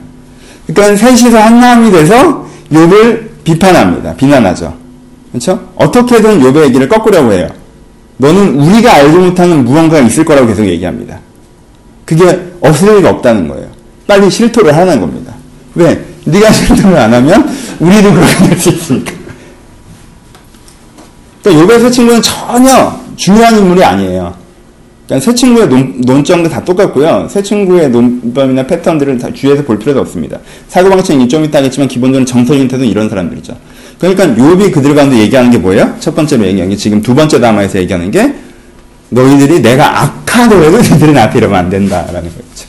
[0.67, 4.15] 그러니까 셋이서 한마음이 돼서 욥을 비판합니다.
[4.15, 4.73] 비난하죠.
[5.31, 5.69] 그렇죠?
[5.75, 7.47] 어떻게든 욥의 얘기를 꺾으려고 해요.
[8.17, 11.19] 너는 우리가 알지 못하는 무언가가 있을 거라고 계속 얘기합니다.
[12.05, 13.67] 그게 없을 리가 없다는 거예요.
[14.07, 15.33] 빨리 실토를 하는 겁니다.
[15.75, 16.03] 왜?
[16.25, 17.47] 네가 실토를 안 하면
[17.79, 19.11] 우리도 그렇게 될 수 있으니까.
[21.45, 24.33] 그러니까 요배 새 친구는 전혀 중요한 인물이 아니에요.
[25.05, 27.27] 그러니까 새 친구의 논, 논점도 다 똑같고요.
[27.29, 30.39] 새 친구의 논점이나 패턴들을 다 주위에서 볼 필요도 없습니다.
[30.69, 33.55] 사고방식은 좀 있다 하겠지만 기본적으로 정서적인 태도 이런 사람들이죠.
[33.99, 35.95] 그러니까 욥이 그들 가운데 얘기하는 게 뭐예요?
[35.99, 38.33] 첫 번째로 얘기하는 게 지금 두 번째 담화에서 얘기하는 게
[39.09, 42.67] 너희들이 내가 악하더라도 너희들이 나한테 이러면 안 된다라는 거죠.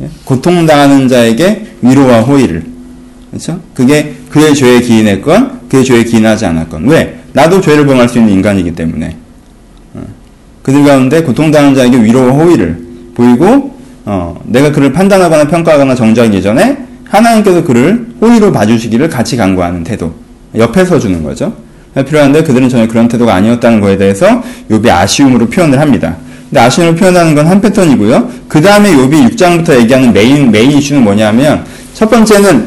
[0.00, 0.08] 예?
[0.24, 2.64] 고통당하는 자에게 위로와 호의를
[3.30, 3.60] 그렇죠?
[3.74, 7.21] 그게 그의 죄에 기인했건 그의 죄에 기인하지 않았건 왜?
[7.32, 9.16] 나도 죄를 범할 수 있는 인간이기 때문에
[9.94, 10.02] 어.
[10.62, 12.78] 그들 가운데 고통당하는 자에게 위로와 호의를
[13.14, 13.72] 보이고
[14.04, 20.14] 어, 내가 그를 판단하거나 평가하거나 정죄하기 전에 하나님께서 그를 호의로 봐주시기를 같이 강구하는 태도
[20.56, 21.54] 옆에 서주는 거죠.
[21.94, 26.16] 필요한데 그들은 전혀 그런 태도가 아니었다는 거에 대해서 욥이 아쉬움으로 표현을 합니다.
[26.48, 28.30] 근데 아쉬움을 표현하는 건 한 패턴이고요.
[28.48, 31.64] 그 다음에 욥이 6장부터 얘기하는 main main 이슈는 뭐냐면
[31.94, 32.66] 첫 번째는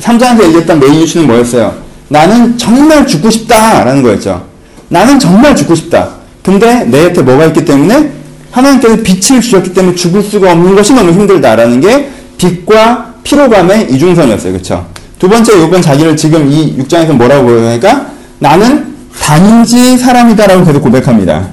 [0.00, 1.85] 3장에서 얘기했던 메인 이슈는 뭐였어요?
[2.08, 4.46] 나는 정말 죽고 싶다라는 거였죠.
[4.88, 6.10] 나는 정말 죽고 싶다.
[6.42, 8.12] 근데 내 곁에 뭐가 있기 때문에
[8.52, 14.52] 하나님께서 빛을 주셨기 때문에 죽을 수가 없는 것이 너무 힘들다라는 게 빛과 피로감의 이중선이었어요.
[14.52, 14.86] 그렇죠?
[15.18, 18.06] 두 번째 요건 자기를 지금 이 6장에서 뭐라고 보여니까
[18.38, 21.48] 나는 단지 사람이다라고 계속 고백합니다.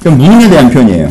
[0.00, 1.10] 그럼 무능에 대한 표현이에요.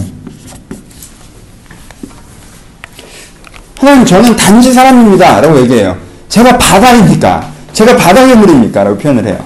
[3.79, 5.41] 하나님 저는 단지 사람입니다.
[5.41, 5.97] 라고 얘기해요.
[6.29, 7.54] 제가 바다입니까?
[7.75, 8.85] 제가 바다 괴물입니까?
[8.85, 9.37] 라고 표현을 해요.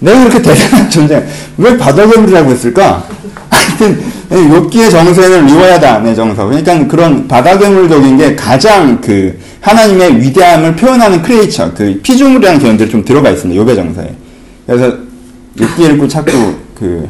[0.00, 3.02] 내가 그렇게 대단한 존재, 왜 바다 괴물이라고 했을까?
[3.50, 6.44] 하여튼, 욥기의 정서에는 리워야단의 정서.
[6.44, 13.04] 그러니까 그런 바다 괴물적인 게 가장 그, 하나님의 위대함을 표현하는 creature, 그 피조물이라는 개념들이 좀
[13.04, 13.60] 들어가 있습니다.
[13.60, 14.14] 욥의 정서에.
[14.66, 14.96] 그래서
[15.56, 17.08] 욥기 읽고 자꾸 그,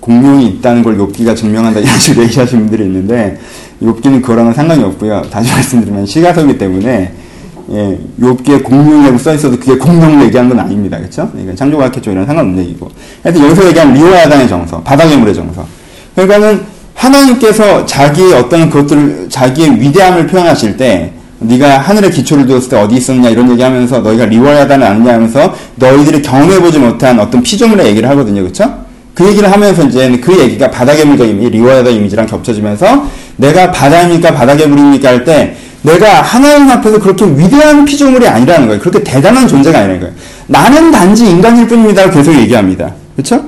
[0.00, 3.38] 공룡이 있다는 걸 욥기가 증명한다 이런 식으로 얘기하시는 분들이 있는데
[3.80, 5.22] 욥기는 그거랑은 상관이 없고요.
[5.30, 7.21] 다시 말씀드리면 시가서기 때문에
[7.70, 10.98] 예, 욥기에 공룡이라고 써 있어도 그게 공룡을 얘기한 건 아닙니다.
[10.98, 11.30] 그렇죠?
[11.38, 12.90] 이건 창조과학회 쪽이랑 상관없는 얘기고.
[13.22, 15.66] 하여튼 여기서 얘기한 리오야단의 정서, 바다괴물의 정서.
[16.14, 16.60] 그러니까는
[16.94, 23.30] 하나님께서 자기의 어떤 그것들을 자기의 위대함을 표현하실 때 네가 하늘에 기초를 두었을 때 어디 있었느냐
[23.30, 28.42] 이런 얘기하면서 너희가 리워야단을 아느냐 하면서 너희들이 경험해보지 못한 어떤 피조물의 얘기를 하거든요.
[28.42, 28.72] 그렇죠?
[29.14, 34.68] 그 얘기를 하면서 이제 그 얘기가 바닥의 물과 이미 리워더 이미지랑 겹쳐지면서 내가 바다입니까 바닥의
[34.68, 38.80] 물입니까 할 때 내가 하나님 앞에서 그렇게 위대한 피조물이 아니라는 거예요.
[38.80, 40.14] 그렇게 대단한 존재가 아니라는 거예요.
[40.46, 42.08] 나는 단지 인간일 뿐입니다.
[42.10, 42.92] 계속 얘기합니다.
[43.16, 43.44] 그렇죠?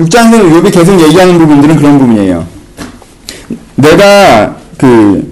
[0.00, 2.44] 6장에서 욥이 계속 얘기하는 부분들은 그런 부분이에요.
[3.76, 5.25] 내가 그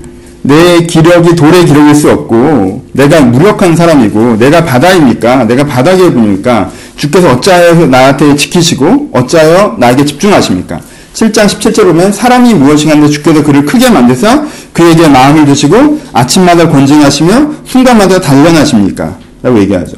[0.47, 5.45] 내 기력이 돌의 기력일 수 없고 내가 무력한 사람이고 내가 바다입니까?
[5.45, 6.71] 내가 바닥의 분입니까?
[6.97, 10.81] 주께서 어찌하여 나한테 지키시고 어찌하여 나에게 집중하십니까?
[11.15, 18.21] 7장 17절 보면 사람이 무엇인가인데 주께서 그를 크게 만드사 그에게 마음을 주시고 아침마다 권징하시며 순간마다
[18.21, 19.17] 단련하십니까?
[19.43, 19.97] 라고 얘기하죠.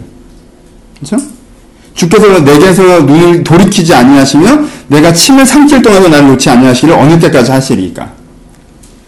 [1.01, 1.25] 그렇죠?
[1.95, 8.13] 주께서 내게서 눈을 돌이키지 아니하시며 내가 침을 삼킬 동안도 나를 놓지 아니하시기를 어느 때까지 하시리까?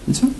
[0.04, 0.37] 그렇죠?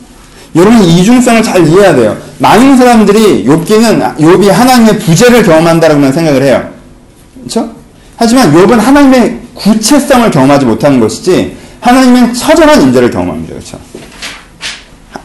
[0.58, 2.16] 여러분 이중성을 잘 이해해야 돼요.
[2.38, 6.68] 많은 사람들이 욥기는 욥이 하나님의 부재를 경험한다라고만 생각을 해요.
[7.34, 7.70] 그렇죠?
[8.16, 13.54] 하지만 욥은 하나님의 구체성을 경험하지 못하는 것이지 하나님의 처절한 인재를 경험합니다.
[13.54, 13.78] 그렇죠?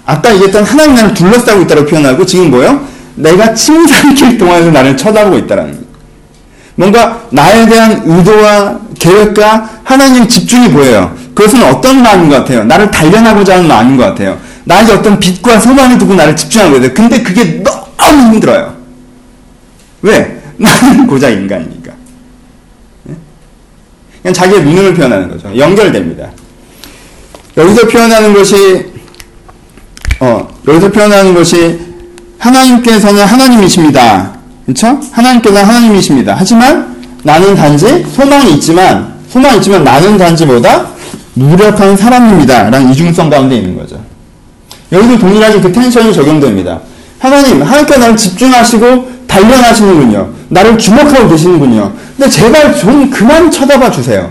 [0.05, 2.85] 아까 얘기했던 하나님 나를 둘러싸고 있다고 표현하고 지금 뭐요?
[3.15, 5.83] 내가 침 삼킬 동안에도 나를 쳐다보고 있다라는.
[6.75, 11.15] 뭔가 나에 대한 의도와 계획과 하나님 집중이 보여요.
[11.33, 12.63] 그것은 어떤 마음인 것 같아요?
[12.63, 14.37] 나를 단련하고자 하는 마음인 것 같아요.
[14.65, 16.93] 나에게 어떤 빛과 소망을 두고 나를 집중하고 있어요.
[16.93, 18.75] 근데 그게 너무 힘들어요.
[20.01, 20.41] 왜?
[20.57, 21.91] 나는 고작 인간이니까.
[23.09, 23.13] 예?
[24.21, 25.57] 그냥 자기의 눈을 표현하는 거죠.
[25.57, 26.29] 연결됩니다.
[27.57, 28.55] 여기서 표현하는 것이,
[30.19, 31.79] 어, 여기서 표현하는 것이
[32.39, 34.33] 하나님께서는 하나님이십니다.
[34.65, 34.99] 그렇죠?
[35.11, 36.35] 하나님께서는 하나님이십니다.
[36.37, 40.87] 하지만 나는 단지 소망이 있지만 소망이 있지만 나는 단지 뭐다?
[41.35, 42.69] 무력한 사람입니다.
[42.69, 44.12] 라는 이중성 가운데 있는 거죠.
[44.93, 46.79] 여기도 동일하게 그 텐션이 적용됩니다.
[47.19, 50.29] 하나님, 하나님께 나를 집중하시고 단련하시는군요.
[50.49, 51.91] 나를 주목하고 계시는군요.
[52.17, 54.29] 근데 제발 좀 그만 쳐다봐 주세요.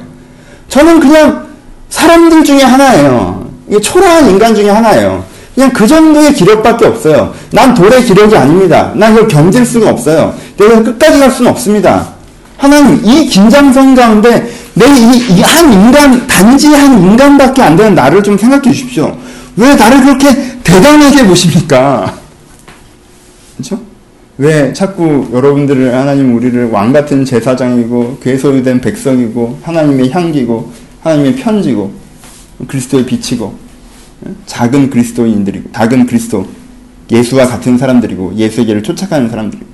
[0.69, 1.47] 저는 그냥
[1.91, 3.47] 사람들 중에 하나예요.
[3.83, 5.25] 초라한 인간 중에 하나예요.
[5.55, 7.35] 그냥 그 정도의 기력밖에 없어요.
[7.51, 8.93] 난 돌의 기력이 아닙니다.
[8.95, 10.33] 난 이걸 견딜 수가 없어요.
[10.57, 12.07] 내가 끝까지 갈 수는 없습니다.
[12.57, 18.39] 하나님, 이 긴장성 가운데 내 이 한 인간, 단지 한 인간밖에 안 되는 나를 좀
[18.39, 19.15] 생각해 주십시오.
[19.57, 22.19] 왜 나를 그렇게 대단하게 보십니까?
[23.57, 23.81] 그렇죠?
[24.39, 31.93] 왜 자꾸 여러분들을 하나님 우리를 왕 같은 제사장이고 괴소유된 백성이고 하나님의 향기고 하나님의 편지고
[32.67, 33.55] 그리스도의 빛이고
[34.47, 36.47] 작은 그리스도인들이고 작은 그리스도
[37.11, 39.67] 예수와 같은 사람들이고 예수에게를 쫓아가는 사람들이고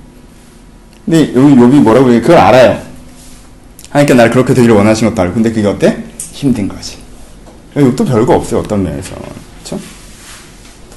[1.05, 2.19] 근데 여기 욥이 뭐라고 해?
[2.21, 2.81] 그걸 알아요.
[3.89, 6.03] 하니까 나를 그렇게 되기를 원하신 것도 알고 근데 그게 어때?
[6.31, 6.97] 힘든 거지.
[7.75, 9.15] 욥도 별거 없어요 어떤 면에서?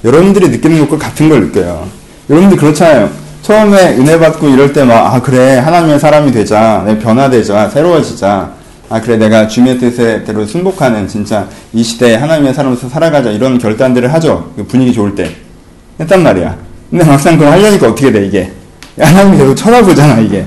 [0.05, 1.87] 여러분들이 느끼는 것과 같은 걸 느껴요.
[2.29, 3.11] 여러분들 그렇잖아요.
[3.43, 5.59] 처음에 은혜 받고 이럴 때 막, 아, 그래.
[5.59, 6.83] 하나님의 사람이 되자.
[6.87, 7.69] 내 변화되자.
[7.71, 8.53] 새로워지자.
[8.89, 9.17] 아, 그래.
[9.17, 13.31] 내가 주님의 뜻대로 순복하는 진짜 이 시대에 하나님의 사람으로서 살아가자.
[13.31, 14.53] 이런 결단들을 하죠.
[14.57, 15.31] 그 분위기 좋을 때.
[16.01, 16.57] 했단 말이야.
[16.91, 18.53] 근데 막상 그걸 하려니까 어떻게 돼, 이게.
[18.99, 20.47] 하나님이 계속 쳐다보잖아, 이게.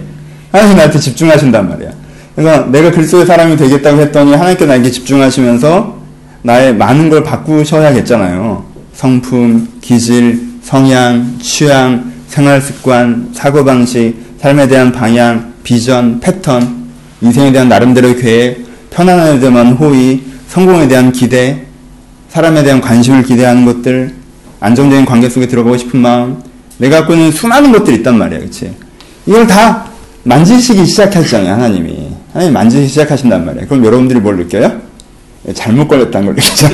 [0.52, 1.90] 하나님이 나한테 집중하신단 말이야.
[2.36, 5.96] 그래서 내가 그리스도의 사람이 되겠다고 했더니 하나님께 나에게 집중하시면서
[6.44, 8.75] 나의 많은 걸 바꾸셔야겠잖아요.
[8.96, 16.86] 성품, 기질, 성향, 취향, 생활 습관, 사고방식, 삶에 대한 방향, 비전, 패턴,
[17.22, 21.66] 인생에 대한 나름대로의 계획, 편안함에 대한 호의, 성공에 대한 기대,
[22.30, 24.14] 사람에 대한 관심을 기대하는 것들,
[24.60, 26.42] 안정적인 관계 속에 들어가고 싶은 마음,
[26.78, 28.72] 내가 갖고 있는 수많은 것들이 있단 말이야, 그치?
[29.26, 29.86] 이걸 다
[30.24, 32.10] 만지시기 시작하잖아요, 하나님이.
[32.34, 33.68] 하나님 만지기 시작하신단 말이에요.
[33.68, 34.82] 그럼 여러분들이 뭘 느껴요?
[35.54, 36.68] 잘못 걸렸다는 걸 느끼죠.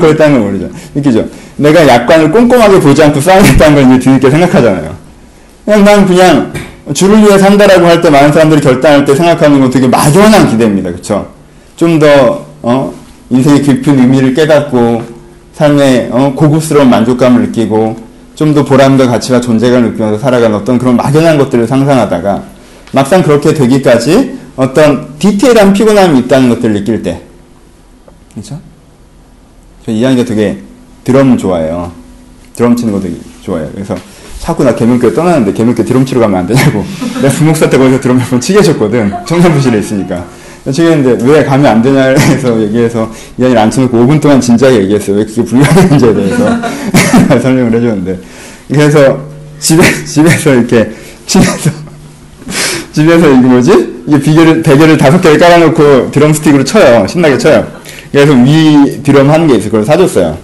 [0.00, 0.68] 잘못 걸렸다는 걸 모르죠.
[0.94, 1.26] 느끼죠.
[1.56, 4.94] 내가 약관을 꼼꼼하게 보지 않고 쌓아냈다는 걸 이제 뒤늦게 생각하잖아요.
[5.64, 6.52] 그냥 난 그냥
[6.94, 10.90] 주를 위해 산다라고 할 때 많은 사람들이 결단할 때 생각하는 건 되게 막연한 기대입니다.
[10.90, 11.28] 그쵸?
[11.76, 12.92] 좀 더, 어,
[13.28, 15.02] 인생의 깊은 의미를 깨닫고,
[15.54, 17.96] 삶의, 어, 고급스러운 만족감을 느끼고,
[18.34, 22.42] 좀 더 보람과 가치와 존재감을 느끼면서 살아가는 어떤 그런 막연한 것들을 상상하다가,
[22.92, 27.20] 막상 그렇게 되기까지 어떤 디테일한 피곤함이 있다는 것들을 느낄 때.
[28.42, 28.56] 저
[29.90, 30.58] 이야기가 되게
[31.04, 31.92] 드럼 좋아해요.
[32.54, 33.70] 드럼 치는 거 되게 좋아해요.
[33.74, 33.94] 그래서
[34.38, 36.84] 자꾸 나 개명교회 떠나는데 개명교회 드럼 치러 가면 안 되냐고.
[37.20, 39.12] 내가 부목사 때 거기서 드럼 몇 번 치게 해줬거든.
[39.26, 40.24] 청산부실에 있으니까.
[40.70, 45.16] 치게 했는데 왜 가면 안 되냐 해서 얘기해서 이야기를 안 쳐놓고 5분 동안 진지하게 얘기했어요.
[45.16, 46.58] 왜 그게 불가능한지에 대해서
[47.40, 48.18] 설명을 해줬는데.
[48.68, 49.18] 그래서
[49.58, 50.90] 집에, 집에서 이렇게
[51.26, 51.70] 치면서
[52.92, 54.02] 집에서 이거 뭐지?
[54.06, 57.06] 이게 비계를, 베개를 다섯 개를 깔아놓고 드럼 스틱으로 쳐요.
[57.06, 57.66] 신나게 쳐요.
[58.12, 59.70] 그래서 위 드럼 하는 게 있어요.
[59.70, 60.36] 그걸 사줬어요.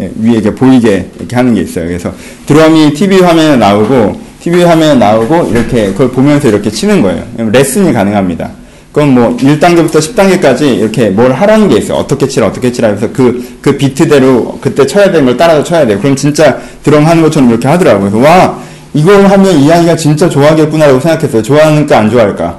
[0.00, 1.86] 예, 위에 이렇게 보이게 이렇게 하는 게 있어요.
[1.86, 2.12] 그래서
[2.46, 7.24] 드럼이 TV 화면에 나오고, TV 화면에 나오고, 이렇게 그걸 보면서 이렇게 치는 거예요.
[7.36, 8.50] 레슨이 가능합니다.
[8.92, 11.98] 그건 뭐 1단계부터 10단계까지 이렇게 뭘 하라는 게 있어요.
[11.98, 15.98] 어떻게 치라, 어떻게 치라 해서 그, 그 비트대로 그때 쳐야 되는 걸 따라서 쳐야 돼요.
[16.00, 18.10] 그럼 진짜 드럼 하는 것처럼 이렇게 하더라고요.
[18.10, 18.58] 그래서 와,
[18.94, 21.42] 이걸 하면 이한이가 진짜 좋아하겠구나라고 생각했어요.
[21.42, 22.58] 좋아하니까 안 좋아할까?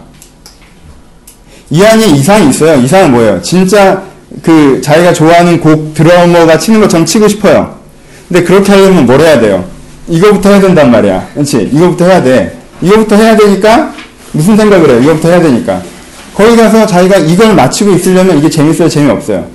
[1.71, 2.79] 이한이 이상이 있어요.
[2.83, 3.41] 이상은 뭐예요?
[3.41, 4.03] 진짜
[4.41, 7.77] 그 자기가 좋아하는 곡 드러머가 치는 것처럼 치고 싶어요.
[8.27, 9.65] 근데 그렇게 하려면 뭘 해야 돼요?
[10.07, 11.29] 이거부터 해야 된단 말이야.
[11.33, 11.69] 그렇지?
[11.71, 12.57] 이거부터 해야 돼.
[12.81, 13.93] 이거부터 해야 되니까
[14.31, 14.99] 무슨 생각을 해요?
[15.01, 15.81] 이거부터 해야 되니까.
[16.35, 18.87] 거기 가서 자기가 이걸 맞추고 있으려면 이게 재밌어요?
[18.87, 19.47] 재미없어요?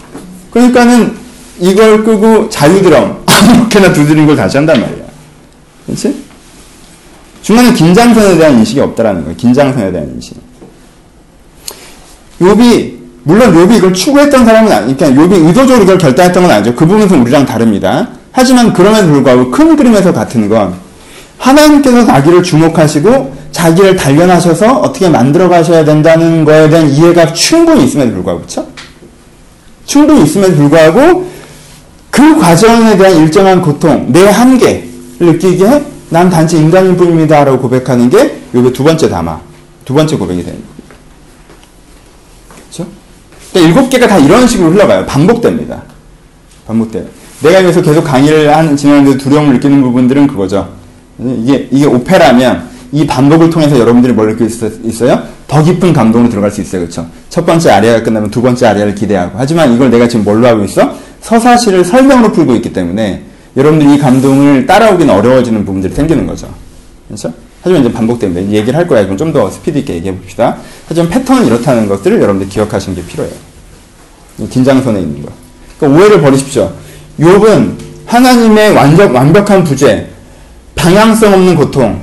[0.50, 1.16] 그러니까는
[1.60, 5.04] 이걸 끄고 자유드럼 아무렇게나 두드린 걸 다시 한단 말이야.
[5.86, 6.22] 그렇지?
[7.42, 9.36] 중간에 긴장선에 대한 인식이 없다라는 거예요.
[9.36, 10.36] 긴장선에 대한 인식.
[12.40, 16.74] 욥이 물론 욥이 이걸 추구했던 사람은 아니, 그러니까 욥이 의도적으로 이걸 결단했던 건 아니죠.
[16.74, 18.08] 그 부분은 우리랑 다릅니다.
[18.32, 20.74] 하지만 그럼에도 불구하고 큰 그림에서 같은 건
[21.38, 28.40] 하나님께서 자기를 주목하시고 자기를 단련하셔서 어떻게 만들어 가셔야 된다는 거에 대한 이해가 충분히 있음에도 불구하고
[28.40, 28.66] 그렇죠?
[29.84, 31.30] 충분히 있음에도 불구하고
[32.10, 34.88] 그 과정에 대한 일정한 고통, 내 한계를
[35.20, 39.40] 느끼게 난 단지 인간일 뿐입니다라고 고백하는 게 욥의 두 번째 담화,
[39.84, 40.58] 두 번째 고백이 거예요.
[42.70, 42.76] 그렇죠?
[42.76, 43.02] 그러니까
[43.54, 45.04] 일곱 개가 다 이런 식으로 흘러가요.
[45.06, 45.82] 반복됩니다.
[46.66, 47.04] 반복돼요.
[47.42, 50.68] 내가 여기서 계속 강의를 하는, 진행하는데 두려움을 느끼는 부분들은 그거죠.
[51.18, 55.22] 이게, 이게 오페라면 이 반복을 통해서 여러분들이 뭘 느낄 수 있어요?
[55.48, 56.82] 더 깊은 감동으로 들어갈 수 있어요.
[56.82, 57.06] 그렇죠?
[57.28, 59.32] 첫 번째 아리아가 끝나면 두 번째 아리아를 기대하고.
[59.38, 60.94] 하지만 이걸 내가 지금 뭘로 하고 있어?
[61.20, 63.22] 서사시를 설명으로 풀고 있기 때문에
[63.56, 66.48] 여러분들이 이 감동을 따라오기는 어려워지는 부분들이 생기는 거죠.
[67.08, 67.32] 그렇죠?
[67.62, 68.40] 하지만 이제.
[68.40, 69.04] 이제 얘기를 할 거야.
[69.04, 70.56] 그럼 좀 더 스피드 있게 얘기해 봅시다.
[70.88, 73.34] 하지만 패턴은 이렇다는 것들을 여러분들 기억하시는 게 필요해요.
[74.50, 75.28] 긴장선에 있는 거.
[75.78, 76.72] 그러니까 오해를 버리십시오.
[77.20, 77.74] 욥은
[78.06, 80.06] 하나님의 완전, 완벽한 부재,
[80.74, 82.00] 방향성 없는 고통,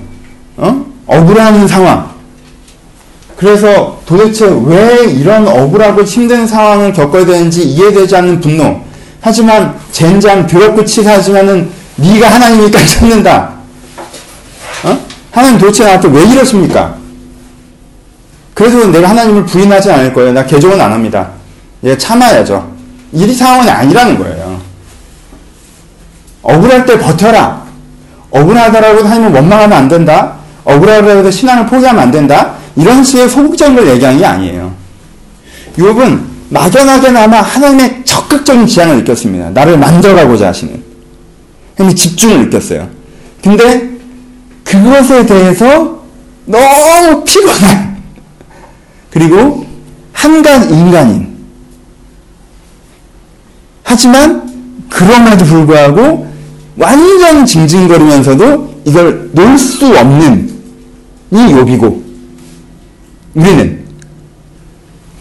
[0.57, 0.85] 어?
[1.05, 2.09] 억울한 상황.
[3.35, 8.81] 그래서 도대체 왜 이런 억울하고 힘든 상황을 겪어야 되는지 이해되지 않는 분노.
[9.21, 13.53] 하지만 젠장 더럽고 치사하지만은 네가 하나님이니까 참는다.
[14.83, 15.08] 어?
[15.31, 16.95] 하나님 도대체 나한테 왜 이러십니까?
[18.53, 20.33] 그래서 내가 하나님을 부인하지 않을 거예요.
[20.33, 21.29] 나 개종은 안 합니다.
[21.83, 22.71] 얘 참아야죠.
[23.13, 24.59] 이 상황이 아니라는 거예요.
[26.41, 27.63] 억울할 때 버텨라.
[28.31, 30.35] 억울하다라고 하나님을 원망하면 안 된다.
[30.65, 32.55] 억울하다고 해서 신앙을 포기하면 안 된다.
[32.75, 34.73] 이런 식의 소극적인 걸 얘기하는 게 아니에요.
[35.77, 36.19] 욥은
[36.49, 39.51] 막연하게나마 하나님의 적극적인 지향을 느꼈습니다.
[39.51, 40.83] 나를 만져가고자 하시는.
[41.77, 42.89] 하나님의 집중을 느꼈어요.
[43.43, 43.88] 근데
[44.69, 45.99] 그것에 대해서
[46.45, 47.97] 너무 피곤한
[49.09, 49.65] 그리고
[50.13, 51.27] 한간 인간인
[53.83, 56.27] 하지만 그럼에도 불구하고
[56.77, 60.49] 완전 징징거리면서도 이걸 놓을 수 없는
[61.31, 62.03] 이 욥이고
[63.33, 63.83] 우리는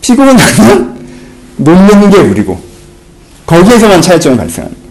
[0.02, 0.98] 피곤하면
[1.56, 2.60] 놓는 게 우리고
[3.46, 4.88] 거기에서만 차이점이 발생합니다.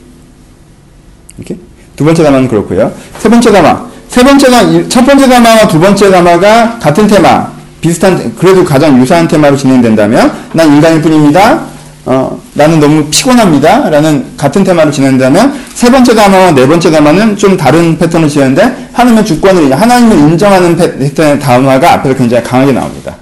[1.38, 1.58] 이렇게
[1.96, 2.92] 두 번째 담화는 그렇고요.
[3.20, 7.48] 세 번째 담화 세 번째 담화 첫 번째 담화와 두 번째 담화가 같은 테마
[7.82, 11.62] 비슷한 그래도 가장 유사한 테마로 진행된다면 난 인간일 뿐입니다.
[12.06, 13.90] 어, 나는 너무 피곤합니다.
[13.90, 19.26] 라는 같은 테마로 진행된다면 세 번째 담화와 네 번째 담화는 좀 다른 패턴을 지는데 하나님의
[19.26, 23.16] 주권을 하나님을 인정하는 패턴의 담화가 앞에서 굉장히 강하게 나옵니다.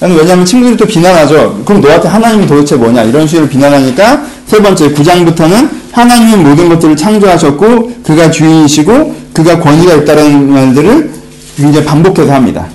[0.00, 1.60] 왜냐하면 친구들이 또 비난하죠.
[1.64, 8.02] 그럼 너한테 하나님이 도대체 뭐냐 이런 식으로 비난하니까 세 번째 9장부터는 하나님이 모든 것들을 창조하셨고
[8.04, 11.12] 그가 주인이시고 그가 권위가 있다는 말들을
[11.56, 12.66] 굉장히 반복해서 합니다.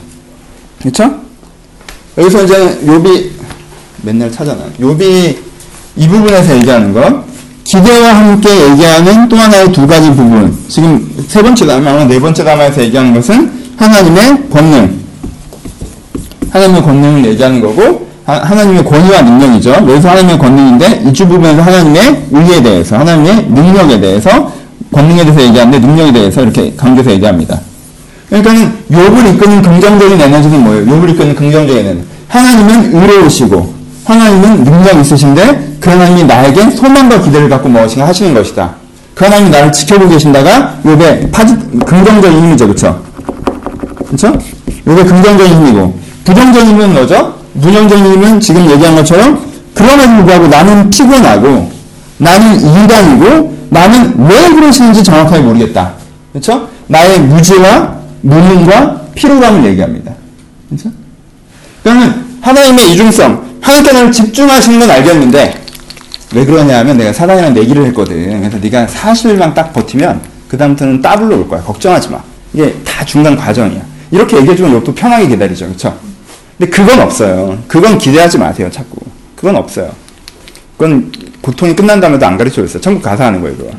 [0.80, 1.14] 그렇죠?
[2.18, 3.30] 여기서 이제 욥이
[4.03, 4.59] 맨날 찾아놔.
[4.80, 5.38] 욥이
[5.97, 7.26] 이 부분에서 얘기하는 것
[7.66, 10.57] 기대와 함께 얘기하는 또 하나의 두 가지 부분.
[10.70, 14.99] 지금 세 번째 담화, 네 번째 담화에서 얘기하는 것은 하나님의 권능.
[16.49, 19.72] 하나님의 권능을 얘기하는 거고 하 나님의 권위와 능력이죠.
[19.72, 24.62] 여기서 하나님의 권능인데 이주 부분에서 하나님의 의에 대해서 하나님의 능력에 대해서
[24.94, 27.60] 권능에 대해서 얘기하는데 능력에 대해서 이렇게 강조해서 얘기합니다.
[28.30, 30.86] 그러니까는 욥을 이끄는 긍정적인 에너지는 뭐예요?
[30.86, 32.04] 욥을 이끄는 긍정적인 에너지.
[32.30, 33.74] 하나님은 의로우시고
[34.06, 38.76] 하나님은 능력 있으신데 그 하나님이 나에게 소망과 기대를 갖고 무엇인가 하시는 것이다.
[39.14, 42.68] 그 하나님이 나를 지켜보고 계신다가 욥의 파지 긍정적인 힘이죠.
[42.68, 43.02] 그렇죠?
[44.08, 44.34] 그렇죠?
[44.88, 47.36] 욥의 긍정적인 힘이고 부정적인 힘은 뭐죠?
[47.62, 49.39] 부정적인 힘은 지금 얘기한 것처럼
[49.74, 51.72] 그럼에도 불구하고 나는 피곤하고
[52.18, 55.93] 나는 인간이고 나는 왜 그러시는지 정확하게 모르겠다.
[56.32, 56.69] 그렇죠?
[56.88, 60.13] 나의 무지와 무능과 피로감을 얘기합니다.
[60.69, 60.91] 그렇죠?
[61.82, 65.63] 그러면 하나님의 이중성, 하나님께 나를 집중하시는 건 알겠는데
[66.36, 68.39] 왜 그러냐 하면 내가 사단이랑 내기를 했거든.
[68.39, 71.61] 그래서 네가 사실만 딱 버티면 그 다음부터는 따블로 올 거야.
[71.61, 72.19] 걱정하지 마.
[72.53, 73.82] 이게 다 중간 과정이야.
[74.11, 75.65] 이렇게 얘기해주면 욕도 편하게 기다리죠.
[75.65, 75.97] 그렇죠?
[76.57, 77.57] 근데 그건 없어요.
[77.67, 78.97] 그건 기대하지 마세요, 자꾸.
[79.36, 79.91] 그건 없어요.
[80.78, 81.11] 그건
[81.44, 82.82] 고통이 끝난 다음에도 안 가르쳐 줬어요.
[82.82, 83.70] 천국 가서 하는 거예요, 그거.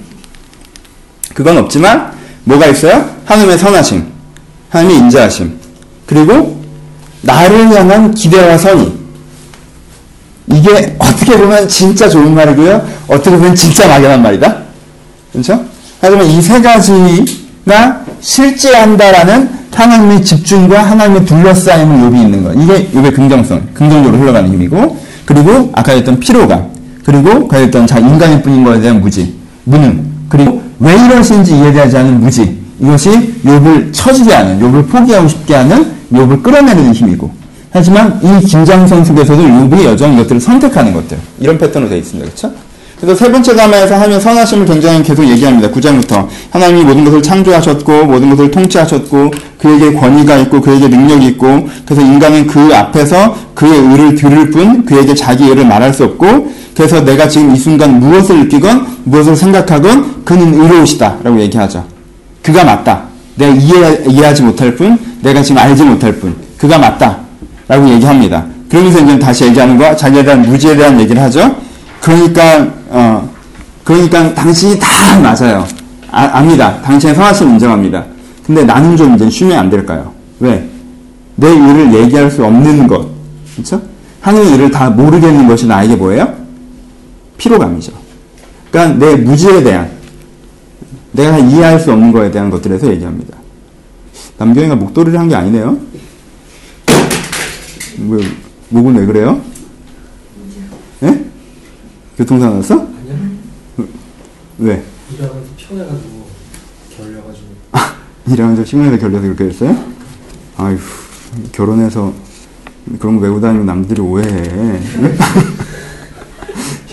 [1.34, 2.12] 그건 없지만,
[2.44, 3.08] 뭐가 있어요?
[3.24, 4.04] 하나님의 선하심,
[4.68, 5.58] 하나님의 인자하심,
[6.06, 6.62] 그리고
[7.22, 8.92] 나를 향한 기대와 선이.
[10.48, 12.86] 이게 어떻게 보면 진짜 좋은 말이고요.
[13.08, 14.58] 어떻게 보면 진짜 막연한 말이다.
[15.32, 15.64] 그렇죠?
[16.02, 22.52] 하지만 이 세 가지가 실제한다라는 하나님의 집중과 하나님의 둘러싸임을 욥이 있는 거.
[22.52, 26.73] 이게 욥의 긍정성, 긍정적으로 흘러가는 힘이고, 그리고 아까 했던 피로감,
[27.04, 29.34] 그리고 그 했던 자 인간일 뿐인 것에 대한 무지,
[29.64, 32.58] 무능, 그리고 왜 이러신지 이해되지 않은 무지.
[32.80, 33.10] 이것이
[33.44, 37.30] 욥을 처지게 하는, 욥을 포기하고 싶게 하는, 욥을 끌어내리는 힘이고.
[37.70, 41.18] 하지만 이 긴장성 속에서도 욥이 여전히 이것들을 선택하는 것들.
[41.40, 42.30] 이런 패턴으로 되어 있습니다.
[42.30, 42.52] 그렇죠?
[43.00, 45.70] 그래서 세 번째 담화에서 하나님의 선하심을 굉장히 계속 얘기합니다.
[45.70, 46.26] 9장부터.
[46.50, 52.46] 하나님이 모든 것을 창조하셨고, 모든 것을 통치하셨고, 그에게 권위가 있고, 그에게 능력이 있고, 그래서 인간은
[52.46, 57.54] 그 앞에서 그의 의를 들을 뿐, 그에게 자기 의를 말할 수 없고, 그래서 내가 지금
[57.54, 61.18] 이 순간 무엇을 느끼건, 무엇을 생각하건, 그는 의로우시다.
[61.22, 61.84] 라고 얘기하죠.
[62.42, 63.04] 그가 맞다.
[63.36, 67.18] 내가 이해, 이해 하지 못할 뿐, 내가 지금 알지 못할 뿐, 그가 맞다.
[67.68, 68.44] 라고 얘기합니다.
[68.68, 71.54] 그러면서 이제 다시 얘기하는 거, 자기에 대한 무지에 대한 얘기를 하죠.
[72.00, 73.28] 그러니까 어
[73.82, 74.86] 그러니까 당신이 다
[75.20, 75.66] 맞아요.
[76.10, 76.80] 아, 압니다.
[76.82, 78.04] 당신의 선하심 인정합니다.
[78.46, 80.12] 근데 나는 좀 이제 쉬면 안 될까요?
[80.38, 80.68] 왜?
[81.36, 83.06] 내 일을 얘기할 수 없는 것,
[83.54, 83.80] 그렇죠?
[84.20, 86.43] 하는 일을 다 모르겠는 것이 나에게 뭐예요?
[87.38, 87.92] 피로감이죠.
[88.70, 89.90] 그러니까 내 무지에 대한
[91.12, 93.38] 내가 이해할 수 없는 것에 대한 것들에서 얘기합니다.
[94.38, 95.78] 남경이가 목도리를 한 게 아니네요.
[98.08, 98.24] 왜
[98.70, 99.40] 목은 왜 그래요?
[101.04, 101.24] 예?
[102.18, 102.74] 교통사고 났어?
[102.80, 103.86] 아니요.
[104.58, 104.82] 왜?
[105.12, 106.26] 일하면서 피곤해가지고
[106.96, 107.46] 결려가지고.
[108.26, 109.76] 일하면서 시간에서 결려서 그렇게 됐어요?
[110.56, 110.76] 아휴,
[111.52, 112.12] 결혼해서
[112.98, 114.80] 그런 거 메고 다니면 남들이 오해해.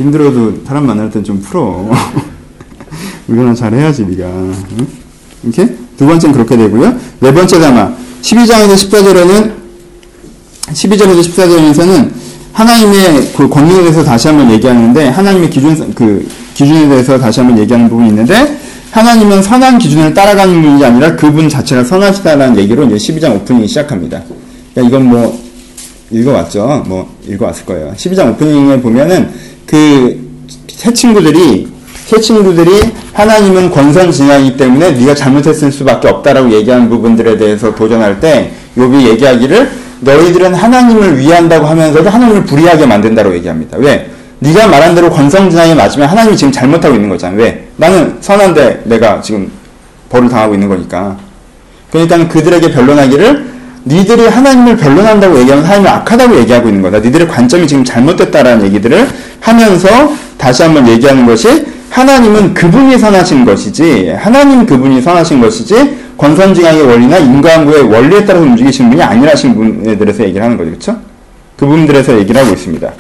[0.02, 1.90] 힘들어도 사람 만날 땐 좀 풀어.
[3.28, 4.88] 우리나 잘해야지, 네가 응?
[5.44, 5.76] 이렇게?
[5.98, 6.96] 두 번째는 그렇게 되고요.
[7.20, 7.94] 네 번째 담아.
[8.22, 9.52] 12장에서 14절에는
[10.74, 12.12] 12절에서 14절에서는
[12.54, 17.90] 하나님의 그 권능에 대해서 다시 한번 얘기하는데 하나님의 기준 그 기준에 대해서 다시 한번 얘기하는
[17.90, 18.60] 부분이 있는데
[18.92, 24.22] 하나님은 선한 기준을 따라가는 분이 아니라 그분 자체가 선하시다라는 얘기로 이제 12장 오프닝이 시작합니다.
[24.74, 25.40] 그러니까 이건 뭐
[26.12, 26.84] 읽어왔죠.
[26.88, 27.94] 뭐 읽어왔을 거예요.
[27.96, 29.30] 12장 오프닝에 보면은
[29.72, 30.22] 그
[30.82, 31.68] 새 친구들이
[32.08, 32.72] 새 친구들이
[33.14, 39.70] 하나님은 권선징악이기 때문에 네가 잘못했을 수밖에 없다라고 얘기하는 부분들에 대해서 도전할 때 욥이 얘기하기를
[40.00, 43.78] 너희들은 하나님을 위한다고 하면서도 하나님을 불의하게 만든다고 얘기합니다.
[43.78, 44.10] 왜?
[44.40, 47.38] 네가 말한 대로 권성진앙이 맞으면 하나님이 지금 잘못하고 있는 거잖아.
[47.38, 47.68] 왜?
[47.76, 49.52] 나는 선한데 내가 지금
[50.10, 51.16] 벌을 당하고 있는 거니까.
[51.92, 53.51] 그러니까 그들에게 변론하기를
[53.86, 57.00] 니들이 하나님을 변론한다고 얘기하면 하나님을 악하다고 얘기하고 있는 거다.
[57.00, 59.08] 니들의 관점이 지금 잘못됐다라는 얘기들을
[59.40, 59.90] 하면서
[60.38, 67.84] 다시 한번 얘기하는 것이 하나님은 그분이 선하신 것이지 하나님 그분이 선하신 것이지 권선징악의 원리나 인과응보의
[67.84, 70.70] 원리에 따라서 움직이시는 분이 아니라신 분에 대해서 얘기를 하는 거죠.
[70.70, 70.98] 그렇죠?
[71.58, 72.92] 그 부분들에서 얘기를 하고 있습니다.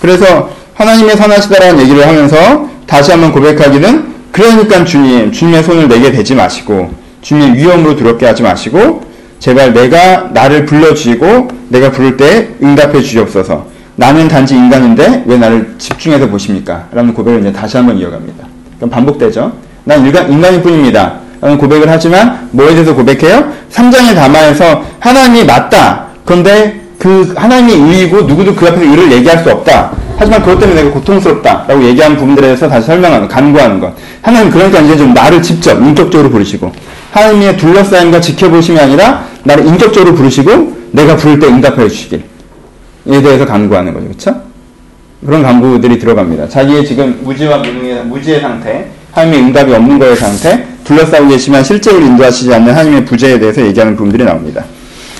[0.00, 6.90] 그래서 하나님의 선하시다라는 얘기를 하면서 다시 한번 고백하기는 그러니까 주님, 주님의 손을 내게 대지 마시고
[7.22, 9.03] 주님의 위험으로 두렵게 하지 마시고
[9.38, 13.66] 제발 내가 나를 불러주시고 내가 부를 때 응답해 주시옵소서.
[13.96, 16.88] 나는 단지 인간인데 왜 나를 집중해서 보십니까?
[16.92, 18.46] 라는 고백을 이제 다시 한번 이어갑니다.
[18.76, 19.52] 그럼 반복되죠.
[19.84, 21.20] 난 인간, 인간일 뿐입니다.
[21.40, 23.52] 라는 고백을 하지만 뭐에 대해서 고백해요?
[23.70, 26.06] 3장의 담화에서 하나님이 맞다.
[26.24, 29.92] 그런데 그 하나님이 의이고 누구도 그 앞에서 의를 얘기할 수 없다.
[30.16, 31.66] 하지만 그것 때문에 내가 고통스럽다.
[31.68, 33.92] 라고 얘기하는 부분들에 대해서 다시 설명하는, 간구하는 것.
[34.22, 36.72] 하나님 그러니까 이제 좀 나를 직접 인격적으로 부르시고
[37.14, 42.24] 하나님의 둘러싸임과 지켜보심이 아니라 나를 인격적으로 부르시고 내가 부를 때 응답해 주시길.
[43.06, 44.06] 에 대해서 간구하는 거죠.
[44.06, 44.42] 그렇죠?
[45.24, 46.48] 그런 간구들이 들어갑니다.
[46.48, 52.52] 자기의 지금 무지와 무능의 무지의 상태, 하나님의 응답이 없는 거의 상태, 둘러싸고 계시면 실제로 인도하시지
[52.52, 54.64] 않는 하나님의 부재에 대해서 얘기하는 부분들이 나옵니다.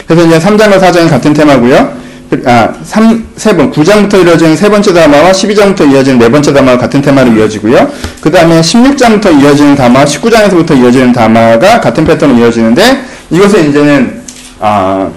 [0.07, 2.04] 그래서 이제 3장과 4장은 같은 테마고요.
[2.47, 7.01] 아, 3, 세 번, 9장부터 이어지는 세 번째 담화와 12장부터 이어지는 네 번째 담화가 같은
[7.01, 7.91] 테마로 이어지고요.
[8.20, 14.22] 그 다음에 16장부터 이어지는 담화, 19장에서부터 이어지는 담화가 같은 패턴으로 이어지는데, 이것은 이제는,
[14.61, 15.09] 아,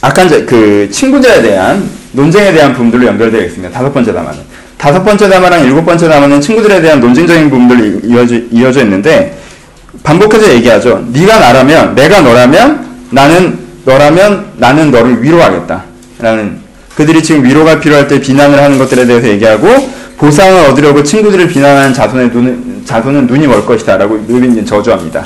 [0.00, 3.72] 아까 그 친구들에 대한 논쟁에 대한 부분들로 연결되어 있습니다.
[3.72, 4.40] 다섯 번째 담화는.
[4.78, 9.38] 다섯 번째 담화랑 일곱 번째 담화는 친구들에 대한 논쟁적인 부분들이 이어져, 이어져 있는데,
[10.02, 11.04] 반복해서 얘기하죠.
[11.12, 15.95] 네가 나라면, 내가 너라면, 나는, 너라면 나는 너를 위로하겠다.
[16.18, 16.58] 라는,
[16.94, 19.68] 그들이 지금 위로가 필요할 때 비난을 하는 것들에 대해서 얘기하고,
[20.16, 23.98] 보상을 얻으려고 친구들을 비난하는 자손의 눈, 자손은 눈이 멀 것이다.
[23.98, 25.24] 라고 의빈이 저주합니다.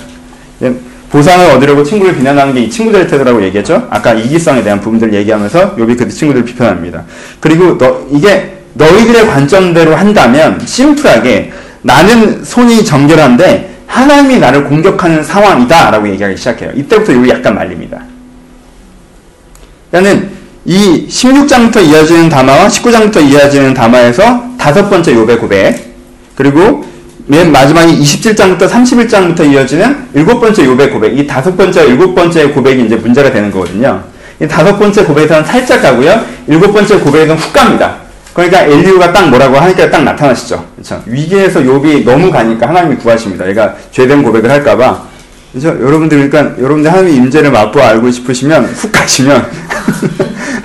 [1.11, 3.87] 보상을 얻으려고 친구를 비난하는 게 이 친구들의 태도라고 얘기했죠.
[3.91, 7.05] 아까 이기성에 대한 부분들을 얘기하면서 욥이 그 친구들을 비판합니다.
[7.41, 16.09] 그리고 너 이게 너희들의 관점대로 한다면 심플하게 나는 손이 정결한데 하나님이 나를 공격하는 상황이다 라고
[16.09, 16.71] 얘기하기 시작해요.
[16.75, 18.03] 이때부터 욥이 약간 말립니다.
[19.91, 20.40] 그러니까는
[20.71, 25.97] 이 16장부터 이어지는 담화와 19장부터 이어지는 담화에서 다섯 번째 욥의 고백
[26.37, 26.85] 그리고
[27.27, 32.85] 맨 마지막에 27장부터 31장부터 이어지는 일곱 번째 욥의 고백 이 다섯 번째 일곱 번째 고백이
[32.85, 34.01] 이제 문제가 되는 거거든요.
[34.41, 36.25] 이 다섯 번째 고백에서는 살짝 가고요.
[36.47, 37.97] 일곱 번째 고백에서는 훅 갑니다.
[38.33, 40.65] 그러니까 엘리우가 딱 뭐라고 하니까 딱 나타나시죠.
[40.77, 41.03] 그렇죠?
[41.05, 43.49] 위기에서 욥이 너무 가니까 하나님이 구하십니다.
[43.49, 45.03] 얘가 죄된 고백을 할까봐.
[45.51, 45.69] 그렇죠?
[45.85, 49.51] 여러분들 그러니까 여러분들 하나님의 임재를 맛보아 알고 싶으시면 훅 가시면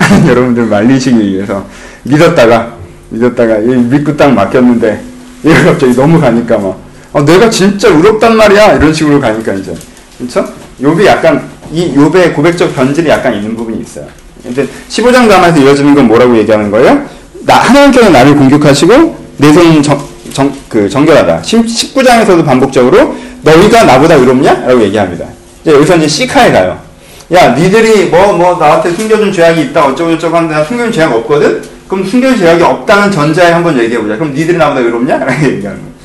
[0.28, 1.66] 여러분들 말리시기 위해서
[2.04, 2.74] 믿었다가
[3.10, 5.00] 믿었다가 얘 믿고 딱 맡겼는데
[5.44, 6.78] 얘가 갑자기 너무 가니까 막
[7.12, 9.74] 아, 내가 진짜 의롭단 말이야 이런 식으로 가니까 이제
[10.18, 10.46] 그렇죠?
[10.80, 14.06] 욥이 약간 이 욥의 고백적 변질이 약간 있는 부분이 있어요.
[14.42, 17.04] 근데 15장 담화에서 이어지는 건 뭐라고 얘기하는 거예요?
[17.44, 20.00] 나 하나님께서 나를 공격하시고 내손 정,
[20.32, 21.42] 정, 그 정결하다.
[21.42, 24.66] 19장에서도 반복적으로 너희가 나보다 의롭냐?
[24.66, 25.26] 라고 얘기합니다.
[25.62, 26.85] 이제 여기서 이제 시카에 가요.
[27.32, 31.62] 야, 니들이 뭐, 뭐, 나한테 숨겨준 죄악이 있다, 어쩌고저쩌고 하는데 나 숨겨준 죄악 없거든?
[31.88, 34.16] 그럼 숨겨준 죄악이 없다는 전자에 한번 얘기해보자.
[34.16, 35.18] 그럼 니들이 나보다 의롭냐?
[35.24, 35.96] 라고 얘기하는 거예요.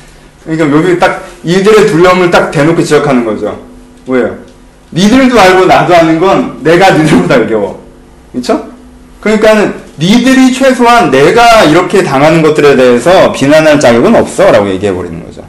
[0.44, 3.60] 그러니까 여기 딱, 이들의 두려움을 딱 대놓고 지적하는 거죠.
[4.08, 4.36] 왜요?
[4.90, 7.82] 니들도 알고 나도 아는 건 내가 니들보다 의겨워.
[8.32, 8.68] 그쵸?
[9.20, 14.50] 그러니까는 니들이 최소한 내가 이렇게 당하는 것들에 대해서 비난할 자격은 없어.
[14.50, 15.42] 라고 얘기해버리는 거죠.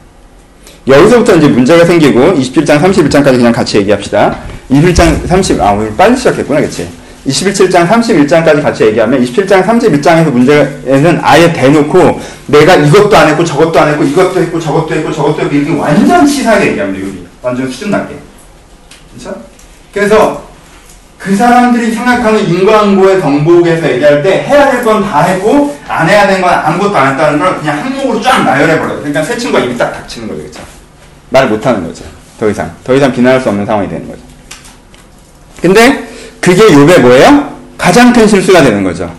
[0.88, 4.36] 여기서부터 이제 문제가 생기고 27장 31장까지 그냥 같이 얘기합시다.
[4.70, 6.90] 21장 30, 아, 오늘 빨리 시작했구나, 그치?
[7.28, 13.88] 27장 31장까지 같이 얘기하면 27장 31장에서 문제는 아예 대놓고 내가 이것도 안 했고 저것도 안
[13.90, 17.26] 했고 이것도 했고 저것도 했고 저것도 했고 이렇게 완전 치사하게 얘기합니다, 여기.
[17.42, 18.16] 완전 수준 낮게.
[19.16, 19.34] 그쵸?
[19.94, 20.44] 그래서
[21.18, 26.42] 그 사람들이 생각하는 인과응보의 정복에서 얘기할 때 해야 될 건 다 했고 안 해야 되는
[26.42, 28.98] 건 아무것도 안 했다는 걸 그냥 항목으로 쫙 나열해버려요.
[28.98, 30.42] 그러니까 새 친구가 입이 딱 닥치는 거죠.
[30.44, 30.60] 그쵸?
[31.34, 32.06] 말 못하는 거죠.
[32.40, 32.72] 더 이상.
[32.84, 34.22] 더 이상 비난할 수 없는 상황이 되는 거죠.
[35.60, 36.08] 근데
[36.40, 37.58] 그게 욥의 뭐예요?
[37.76, 39.12] 가장 큰 실수가 되는 거죠.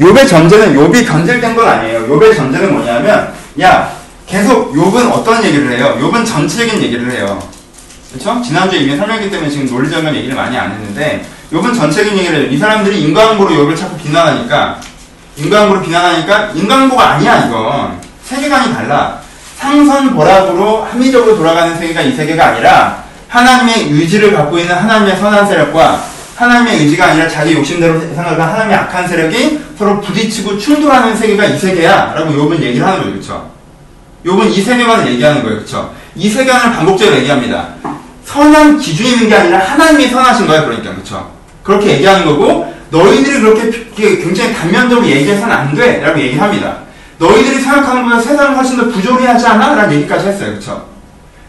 [0.00, 2.08] 욥의 전제는 욥이 변질된 건 아니에요.
[2.08, 3.92] 욥의 전제는 뭐냐면 야
[4.26, 5.96] 계속 욥은 어떤 얘기를 해요?
[6.00, 7.40] 욥은 전체적인 얘기를 해요.
[8.10, 8.42] 그렇죠?
[8.42, 12.48] 지난주에 이미 설명했기 때문에 지금 논리적인 얘기를 많이 안 했는데 욥은 전체적인 얘기를 해요.
[12.50, 14.80] 이 사람들이 인과응보로 욥을 자꾸 비난하니까
[15.36, 19.29] 인과응보로 비난하니까 인과응보가 아니야 이건 세계관이 달라.
[19.60, 26.02] 상선 보락으로 합리적으로 돌아가는 세계가 이 세계가 아니라 하나님의 의지를 갖고 있는 하나님의 선한 세력과
[26.34, 32.14] 하나님의 의지가 아니라 자기 욕심대로 생각하는 하나님의 악한 세력이 서로 부딪히고 충돌하는 세계가 이 세계야
[32.16, 33.50] 라고 욥은 얘기를 하는 거죠 그쵸?
[34.24, 35.58] 욥은 이 세계관을 얘기하는 거예요.
[35.58, 35.94] 그쵸?
[36.16, 37.68] 이 세계관을 반복적으로 얘기합니다.
[38.24, 40.94] 선한 기준이 있는 게 아니라 하나님이 선하신 거예요 그러니까.
[40.94, 41.30] 그쵸?
[41.62, 46.78] 그렇게 얘기하는 거고 너희들이 그렇게 굉장히 단면적으로 얘기해서는 안돼 라고 얘기합니다
[47.20, 49.74] 너희들이 생각하는 것보다 세상은 훨씬 더 부조리하지 않아?
[49.74, 50.86] 라는 얘기까지 했어요 그쵸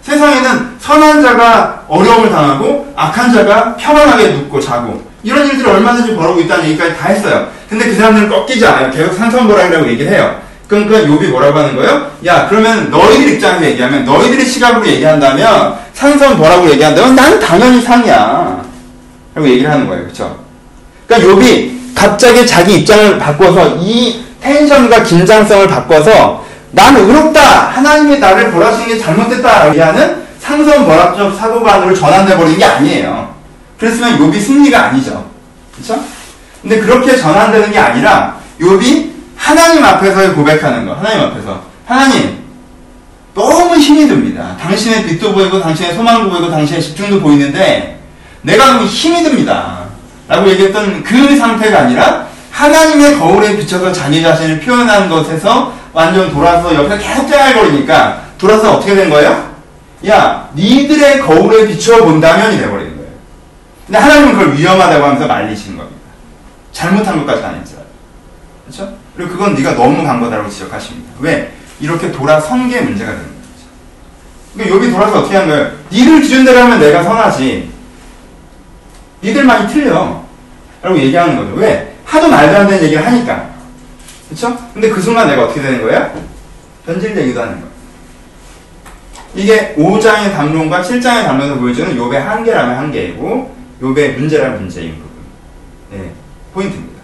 [0.01, 6.65] 세상에는 선한 자가 어려움을 당하고 악한 자가 평안하게 눕고 자고 이런 일들을 얼마든지 벌어오고 있다는
[6.69, 7.47] 얘기까지 다 했어요.
[7.69, 8.91] 근데 그 사람들은 꺾이지 않아요.
[8.91, 10.41] 계속 산선보락이라고 얘기를 해요.
[10.67, 12.09] 그러니까 욥이 뭐라고 하는 거예요?
[12.25, 18.63] 야 그러면 너희들 입장에서 얘기하면 너희들의 시각으로 얘기한다면 산선보락으로 얘기한다면 난 당연히 상이야.
[19.35, 20.03] 라고 얘기를 하는 거예요.
[20.03, 20.39] 그렇죠?
[21.05, 27.69] 그러니까 욥이 갑자기 자기 입장을 바꿔서 이 텐션과 긴장성을 바꿔서 나는 의롭다.
[27.69, 29.65] 하나님이 나를 벌하시는 게 잘못됐다.
[29.65, 33.35] 라고 하는 상선 벌합적 사고관으로 전환돼 버리는 게 아니에요.
[33.77, 35.29] 그랬으면 욥이 승리가 아니죠.
[35.73, 36.03] 그렇죠?
[36.61, 40.93] 근데 그렇게 전환되는 게 아니라 욥이 하나님 앞에서 고백하는 거.
[40.93, 42.41] 하나님 앞에서 하나님
[43.33, 44.55] 너무 힘이 듭니다.
[44.59, 47.99] 당신의 빛도 보이고 당신의 소망도 보이고 당신의 집중도 보이는데
[48.41, 49.79] 내가 너무 힘이 듭니다.
[50.27, 52.27] 라고 얘기했던 그 상태가 아니라
[52.61, 59.09] 하나님의 거울에 비춰서 자기 자신을 표현하는 것에서 완전 돌아서 옆에 계속 쨍알거리니까 돌아서 어떻게 된
[59.09, 59.51] 거예요?
[60.07, 63.11] 야, 니들의 거울에 비추어 본다면이 돼버리는 거예요.
[63.87, 66.01] 근데 하나님은 그걸 위험하다고 하면서 말리시는 겁니다.
[66.71, 67.77] 잘못한 것까지 안 했죠.
[68.65, 68.93] 그렇죠?
[69.15, 71.11] 그리고 그건 네가 너무 간 거다라고 지적하십니다.
[71.19, 71.51] 왜?
[71.79, 73.65] 이렇게 돌아선 게 문제가 되는 거죠.
[74.53, 75.71] 그러니까 여기 돌아서 어떻게 한 거예요?
[75.91, 77.71] 니들 기준대로 하면 내가 선하지.
[79.23, 80.21] 니들만이 틀려.
[80.83, 81.53] 라고 얘기하는 거죠.
[81.55, 81.90] 왜?
[82.11, 83.49] 하도 말도 안 되는 얘기를 하니까.
[84.29, 84.57] 그쵸?
[84.73, 86.11] 근데 그 순간 내가 어떻게 되는 거예요?
[86.85, 87.71] 변질되기도 하는 거예요.
[89.33, 95.09] 이게 5장의 담론과 7장의 담론에서 보여주는 욥의 한계라면 한계이고 욥의 문제라면 문제인 부분.
[95.91, 96.11] 네,
[96.53, 96.99] 포인트입니다.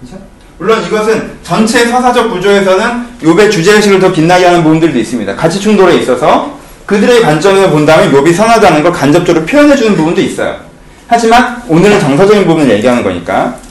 [0.00, 0.24] 그렇죠?
[0.58, 5.34] 물론 이것은 전체 서사적 구조에서는 욥의 주제의식을 더 빛나게 하는 부분들도 있습니다.
[5.34, 10.60] 가치 충돌에 있어서 그들의 관점에서 본다면 욥이 선하다는 걸 간접적으로 표현해주는 부분도 있어요.
[11.08, 13.65] 하지만 오늘은 정서적인 부분을 얘기하는 거니까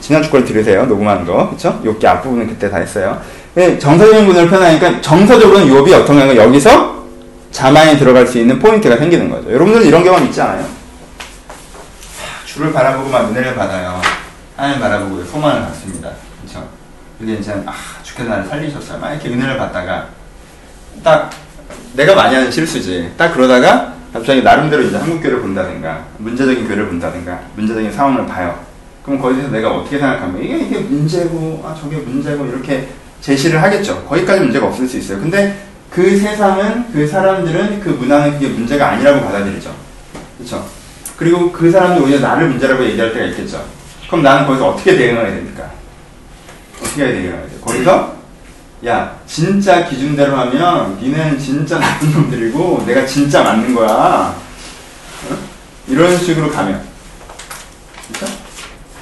[0.00, 0.86] 지난주 걸 들으세요.
[0.86, 1.50] 녹음하는 거.
[1.50, 1.80] 그쵸?
[1.84, 3.20] 욥기 앞부분은 그때 다 했어요.
[3.54, 7.04] 근데 정서적인 부분을 표현하니까 정서적으로는 욥이 어떤 경우가 여기서
[7.50, 9.50] 자만이 들어갈 수 있는 포인트가 생기는 거죠.
[9.52, 10.60] 여러분들 이런 경험 있지 않아요?
[10.60, 14.00] 하, 주를 바라보고 막 은혜를 받아요.
[14.56, 16.10] 하나님 바라보고 소망을 갖습니다.
[16.42, 16.68] 그쵸?
[17.18, 18.98] 근데 이제 아 주께서 나를 살리셨어요.
[19.00, 20.08] 막 이렇게 은혜를 받다가
[21.02, 21.30] 딱
[21.94, 23.10] 내가 많이 하는 실수지.
[23.16, 28.67] 딱 그러다가 갑자기 나름대로 이제 한국 교회를 본다든가 문제적인 교회를 본다든가 문제적인 상황을 봐요.
[29.08, 32.88] 그럼 거기서 내가 어떻게 생각하면 이게 이게 문제고 아 저게 문제고 이렇게
[33.22, 34.04] 제시를 하겠죠.
[34.04, 35.18] 거기까지 문제가 없을 수 있어요.
[35.18, 35.58] 근데
[35.90, 39.74] 그 세상은 그 사람들은 그 문화는 그게 문제가 아니라고 받아들이죠.
[40.36, 40.66] 그렇죠?
[41.16, 43.64] 그리고 그 사람들이 오히려 나를 문제라고 얘기할 때가 있겠죠.
[44.08, 45.70] 그럼 나는 거기서 어떻게 대응해야 됩니까?
[46.82, 47.58] 어떻게 해야 돼?
[47.62, 48.14] 거기서
[48.86, 54.36] 야 진짜 기준대로 하면 니는 진짜 나쁜 놈들이고 내가 진짜 맞는 거야.
[55.30, 55.36] 어?
[55.88, 56.87] 이런 식으로 가면?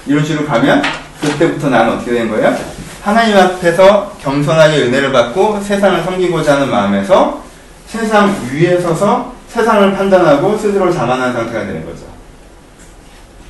[0.06, 0.82] 이런 식으로 가면
[1.20, 2.56] 그때부터 나는 어떻게 된 거예요?
[3.02, 7.42] 하나님 앞에서 겸손하게 은혜를 받고 세상을 섬기고자 하는 마음에서
[7.86, 12.04] 세상 위에 서서 세상을 판단하고 스스로를 자만한 상태가 되는 거죠.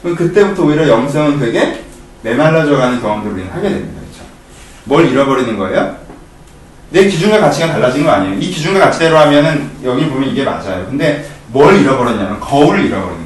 [0.02, 1.82] 그럼 그때부터 오히려 영성은 되게
[2.22, 4.00] 메말라져가는 경험들을 우리는 하게 됩니다.
[4.00, 4.24] 그렇죠?
[4.84, 5.96] 뭘 잃어버리는 거예요?
[6.90, 8.38] 내 기준과 가치가 달라진 거 아니에요.
[8.38, 10.86] 이 기준과 가치대로 하면은 여기 보면 이게 맞아요.
[10.88, 13.25] 근데 뭘 잃어버렸냐면 거울을 잃어버리는?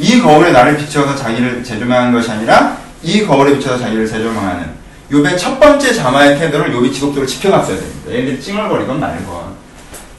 [0.00, 4.80] 이 거울에 나를 비춰서 자기를 재조명하는 것이 아니라 이 거울에 비춰서 자기를 재조명하는.
[5.12, 8.10] 요배 첫 번째 자마의 태도를 요비 지속적으로 지켜갔어야 됩니다.
[8.10, 9.60] 얘들이 찡얼거리건 말건.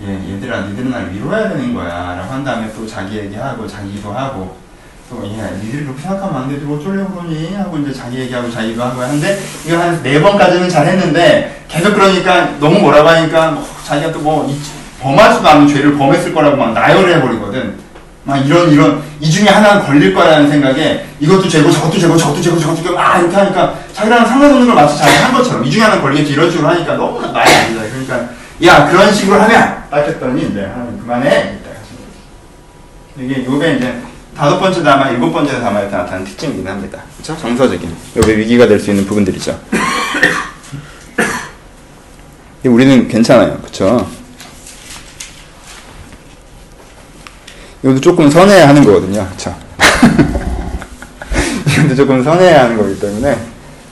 [0.04, 2.16] 예, 얘들아 니들은 날 위로해야 되는 거야.
[2.20, 4.58] 라고 한 다음에 또 자기 얘기하고 자기도 하고.
[5.10, 6.66] 또 예, 니들이 그렇게 생각하면 안 되지.
[6.66, 7.54] 어쩌려고 그러니?
[7.56, 12.80] 하고 이제 자기 얘기하고 자기도 하고 하는데 이거 한 네 번까지는 잘했는데 계속 그러니까 너무
[12.80, 14.54] 뭐라고 하니까 뭐 자기가 또 뭐
[15.02, 17.76] 범할 수도 않은 죄를 범했을 거라고 막 나열을 해버리거든
[18.24, 22.60] 막 이런 이런 이 중에 하나는 걸릴 거라는 생각에 이것도 죄고 저것도 죄고 저것도 죄고
[22.60, 26.04] 저것도 죄고 막 이렇게 하니까 자기랑 상관없는 걸 마치 자기가 한 것처럼 이 중에 하나는
[26.04, 28.30] 걸리겠지 이런 식으로 하니까 너무 말이 안 되잖아요 그러니까
[28.64, 31.58] 야 그런 식으로 하면 딱 했더니 이제 하나님 그만해.
[33.18, 33.94] 이게 요배 이제
[34.36, 37.00] 다섯 번째 담아 일곱 번째 담아에 나타나는 특징이긴 합니다.
[37.18, 37.94] 그렇죠 정서적인.
[38.18, 39.60] 요배 위기가 될 수 있는 부분들이죠.
[42.66, 43.58] 우리는 괜찮아요.
[43.60, 44.08] 그렇죠
[47.84, 49.28] 이것도 조금 선해야 하는 거거든요.
[49.32, 49.56] 그쵸?
[51.68, 53.38] 이것도 조금 선해야 하는 거기 때문에,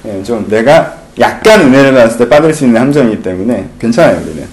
[0.05, 4.47] 예, 좀 내가 약간 은혜를 받았을 때 빠질 수 있는 함정이기 때문에 괜찮아요, 우리는.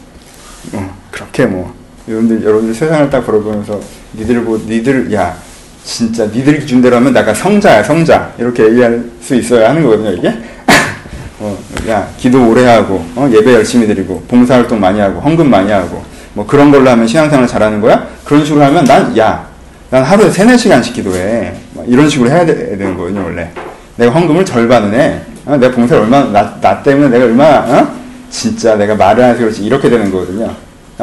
[0.73, 1.75] 어, 그렇게 뭐,
[2.09, 3.81] 여러분들, 여러분들 세상을 딱 걸어보면서
[4.15, 5.37] 니들 보, 니들, 야,
[5.85, 8.33] 진짜 니들 기준대로 하면 내가 성자야, 성자.
[8.39, 10.29] 이렇게 얘기할 수 있어야 하는 거거든요, 이게.
[11.39, 11.57] 어,
[11.89, 16.03] 야, 기도 오래 하고, 어, 예배 열심히 드리고, 봉사활동 많이 하고, 헌금 많이 하고,
[16.37, 18.07] 뭐 그런 걸로 하면 신앙생활 잘하는 거야?
[18.23, 19.49] 그런 식으로 하면 난, 야,
[19.89, 21.55] 난 하루에 세네 시간씩 기도해.
[21.87, 23.51] 이런 식으로 해야 되, 는 거거든요, 원래.
[23.97, 25.19] 내가 헌금을 절반은 해.
[25.47, 25.57] 어?
[25.57, 27.89] 내가 봉사를 얼마나, 나, 나 때문에 내가 얼마나, 어?
[28.29, 29.65] 진짜 내가 말을 안 해서 그렇지.
[29.65, 30.55] 이렇게 되는 거거든요.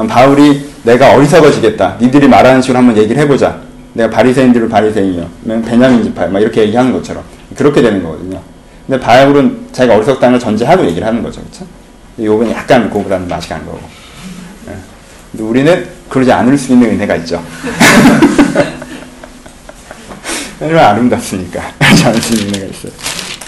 [0.07, 1.97] 바울이 내가 어리석어지겠다.
[1.99, 3.57] 니들이 말하는 식으로 한번 얘기를 해보자.
[3.93, 5.27] 내가 바리새인들을 바리새인이요.
[5.65, 6.29] 베냐민 지파요.
[6.29, 7.23] 막 이렇게 얘기하는 것처럼.
[7.55, 8.39] 그렇게 되는 거거든요.
[8.85, 11.41] 근데 바울은 자기가 어리석다는 걸 전제하고 얘기를 하는 거죠.
[11.41, 11.65] 그쵸?
[12.19, 13.79] 요건 약간 그거보다는 맛이 간 거고.
[15.33, 17.43] 근데 우리는 그러지 않을 수 있는 은혜가 있죠.
[20.61, 21.73] 얼마나 아름답습니까?
[21.79, 22.91] 그러지 않을 수 있는 은혜가 있어요.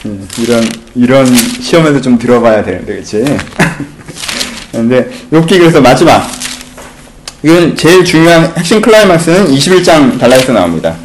[0.06, 3.24] 음, 이런, 이런 시험에서 좀 들어봐야 되는데, 그치?
[4.72, 6.28] 근데, 욕기 그래서 마지막.
[7.44, 10.96] 이건 제일 중요한 핵심 클라이막스는 21장 단락에서 나옵니다.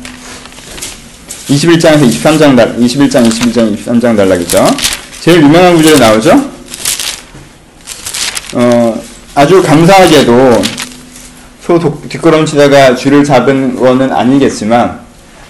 [1.49, 4.67] 21장에서 23장 달, 21장, 22장, 23장 단락이죠.
[5.21, 6.51] 제일 유명한 구절에 나오죠?
[8.55, 9.00] 어,
[9.35, 10.63] 아주 감사하게도
[11.61, 11.79] 소
[12.09, 15.01] 뒷걸음치다가 쥐를 잡은 거는 아니겠지만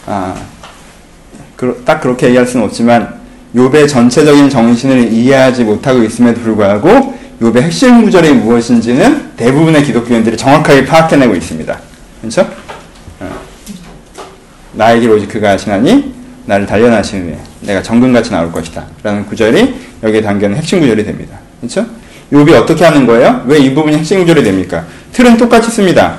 [0.06, 0.34] 아,
[1.56, 3.20] 그, 딱 그렇게 얘기할 수는 없지만
[3.54, 11.34] 욥의 전체적인 정신을 이해하지 못하고 있음에도 불구하고 욥의 핵심 구절이 무엇인지는 대부분의 기독교인들이 정확하게 파악해내고
[11.34, 11.80] 있습니다.
[12.20, 12.50] 그렇죠?
[13.20, 13.30] 어.
[14.74, 16.14] 나에게 그가 하시나니
[16.44, 18.84] 나를 단련하시는 내가 정금같이 나올 것이다.
[19.02, 21.38] 라는 구절이 여기에 담겨있는 핵심 구절이 됩니다.
[21.60, 21.86] 그렇죠?
[22.32, 23.42] 욥이 어떻게 하는 거예요?
[23.46, 24.84] 왜 이 부분이 핵심 구절이 됩니까?
[25.12, 26.18] 틀은 똑같이 씁니다.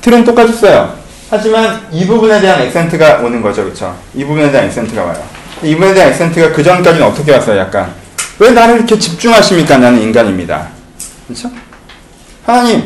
[0.00, 0.94] 틀은 똑같이 써요.
[1.30, 3.64] 하지만 이 부분에 대한 액센트가 오는 거죠.
[3.64, 3.94] 그렇죠?
[4.14, 5.22] 이 부분에 대한 액센트가 와요.
[5.62, 7.58] 이 부분에 대한 액센트가 그 전까지는 어떻게 왔어요?
[7.60, 7.92] 약간
[8.38, 9.78] 왜 나를 이렇게 집중하십니까?
[9.78, 10.68] 나는 인간입니다.
[11.26, 11.50] 그렇죠?
[12.44, 12.82] 하나님,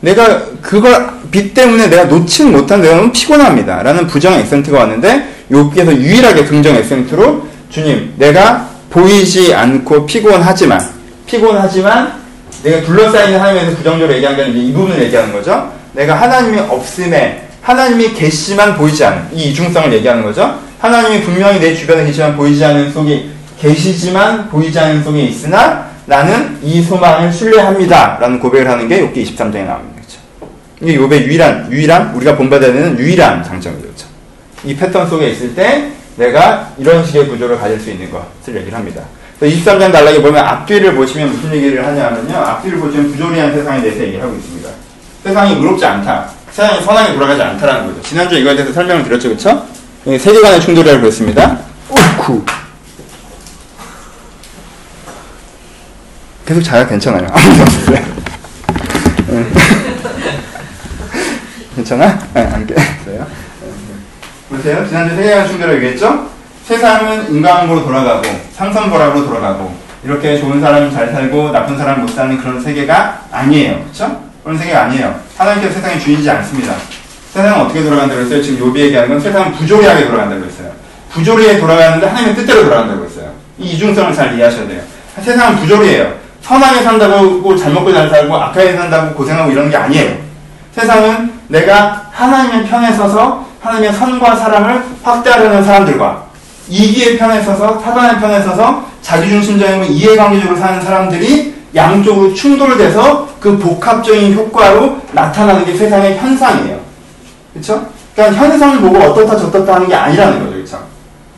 [0.00, 3.82] 내가 그걸 빛 때문에 내가 놓치는 못한 내가 너무 피곤합니다.
[3.82, 10.80] 라는 부정 액센트가 왔는데 여기에서 유일하게 긍정 액센트로 주님, 내가 보이지 않고 피곤하지만
[11.30, 12.20] 피곤하지만
[12.64, 15.72] 내가 둘러싸이는 하나님에서 부정적으로 얘기한 게 아니라 이 부분을 얘기하는 거죠.
[15.92, 20.58] 내가 하나님이 없음에 하나님이 계시만 보이지 않은 이 이중성을 얘기하는 거죠.
[20.78, 23.26] 하나님이 분명히 내 주변에 계시만 보이지 않는 속에
[23.60, 28.18] 계시지만 보이지 않는 속에 있으나 나는 이 소망을 신뢰합니다.
[28.20, 30.00] 라는 고백을 하는 게 욥기 23장에 나옵니다.
[30.00, 30.18] 그렇죠?
[30.80, 33.82] 이게 욥의 유일한 유일한 우리가 본받아야 유일한 장점이죠.
[33.82, 34.06] 그렇죠?
[34.64, 39.02] 이 패턴 속에 있을 때 내가 이런 식의 구조를 가질 수 있는 것을 얘기를 합니다.
[39.40, 42.36] 23장 단락에 보면 앞뒤를 보시면 무슨 얘기를 하냐면요.
[42.36, 44.68] 앞뒤를 보시면 부조리한 세상에 대해서 얘기를 하고 있습니다.
[45.24, 46.30] 세상이 의롭지 않다.
[46.50, 48.02] 세상이 선하게 돌아가지 않다라는 거죠.
[48.02, 49.28] 지난주에 이거에 대해서 설명을 드렸죠.
[49.28, 49.66] 그렇죠?
[50.04, 51.58] 세계관의 충돌이라고 그랬습니다.
[51.88, 52.44] 오쿠.
[56.46, 57.26] 계속 자가 괜찮아요.
[57.30, 58.04] 아무도 없어요.
[59.30, 59.52] 응.
[61.76, 62.18] 괜찮아?
[62.34, 63.26] 네, 안 깨어요.
[64.50, 64.86] 보세요.
[64.88, 66.28] 지난주 세계관 충돌을 얘기했죠?
[66.70, 72.60] 세상은 인간으로 돌아가고 상선보락으로 돌아가고 이렇게 좋은 사람이 잘 살고 나쁜 사람 못 사는 그런
[72.60, 73.80] 세계가 아니에요.
[73.80, 74.22] 그렇죠?
[74.44, 75.18] 그런 세계가 아니에요.
[75.36, 76.74] 하나님께서 세상의 주인이지 않습니다.
[77.32, 78.40] 세상은 어떻게 돌아간다고 했어요?
[78.40, 80.70] 지금 요비 얘기하는 건 세상은 부조리하게 돌아간다고 했어요.
[81.08, 83.32] 부조리에 돌아가는데 하나님의 뜻대로 돌아간다고 했어요.
[83.58, 84.80] 이 이중성을 잘 이해하셔야 돼요.
[85.20, 86.14] 세상은 부조리예요.
[86.40, 90.18] 선하게 산다고 잘 먹고 잘 살고 악하게 산다고 고생하고 이런 게 아니에요.
[90.72, 96.29] 세상은 내가 하나님의 편에 서서 하나님의 선과 사랑을 확대하려는 사람들과
[96.70, 104.98] 이기의 편에 서서 사단의 편에 서서 자기중심적이고 이해관계적으로 사는 사람들이 양쪽으로 충돌돼서 그 복합적인 효과로
[105.12, 106.78] 나타나는 게 세상의 현상이에요.
[107.52, 107.86] 그렇죠?
[108.14, 110.50] 그러니까 현상을 보고 어떻다 저떻다 하는 게 아니라는 거죠.
[110.52, 110.78] 그렇죠?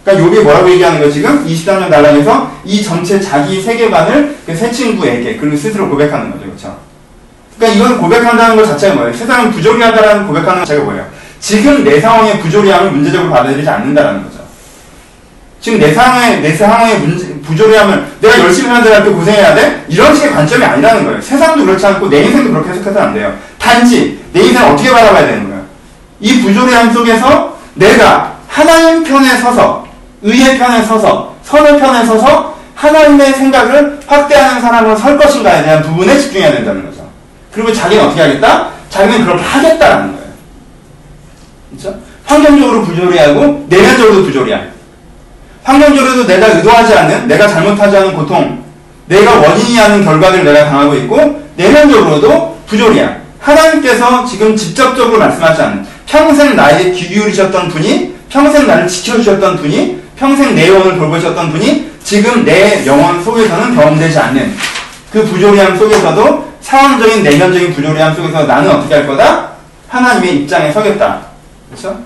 [0.04, 5.36] 그러니까 요게 뭐라고 얘기하는 거 지금 23년 단락에서 이 전체 자기 세계관을 그 새 친구에게
[5.36, 6.44] 그리고 스스로 고백하는 거죠.
[6.44, 6.76] 그렇죠?
[7.58, 9.12] 그러니까 이건 고백한다는 것 자체가 뭐예요?
[9.14, 11.06] 세상은 부조리하다라는 고백하는 것 자체가 뭐예요?
[11.40, 14.41] 지금 내 상황의 부조리함을 문제적으로 받아들이지 않는다라는 거죠.
[15.62, 19.84] 지금 내 상황의, 내 상황의 문제, 부조리함을 내가 열심히 데한테 고생해야 돼?
[19.88, 21.20] 이런 식의 관점이 아니라는 거예요.
[21.22, 23.32] 세상도 그렇지 않고 내 인생도 그렇게 해석해서는 안 돼요.
[23.60, 25.62] 단지 내 인생을 어떻게 바라봐야 되는 거예요?
[26.18, 29.86] 이 부조리함 속에서 내가 하나님 편에 서서,
[30.22, 36.50] 의의 편에 서서, 선의 편에 서서 하나님의 생각을 확대하는 사람으로 설 것인가에 대한 부분에 집중해야
[36.50, 37.08] 된다는 거죠.
[37.52, 38.68] 그리고 자기는 어떻게 하겠다?
[38.90, 40.28] 자기는 그렇게 하겠다라는 거예요.
[41.70, 42.00] 그렇죠?
[42.24, 44.71] 환경적으로 부조리하고 내면적으로도 부조리함.
[45.64, 48.62] 환경적으로도 내가 의도하지 않는, 내가 잘못하지 않은 고통,
[49.06, 53.16] 내가 원인이 하는 결과를 내가 당하고 있고, 내면적으로도 부조리야.
[53.38, 60.54] 하나님께서 지금 직접적으로 말씀하지 않는, 평생 나에게 귀 기울이셨던 분이, 평생 나를 지켜주셨던 분이, 평생
[60.54, 64.56] 내 영혼을 돌보셨던 분이, 지금 내 영혼 속에서는 경험되지 않는
[65.12, 69.50] 그 부조리함 속에서도 상황적인 내면적인 부조리함 속에서 나는 어떻게 할 거다?
[69.88, 71.20] 하나님의 입장에 서겠다.
[71.70, 72.00] 그렇죠?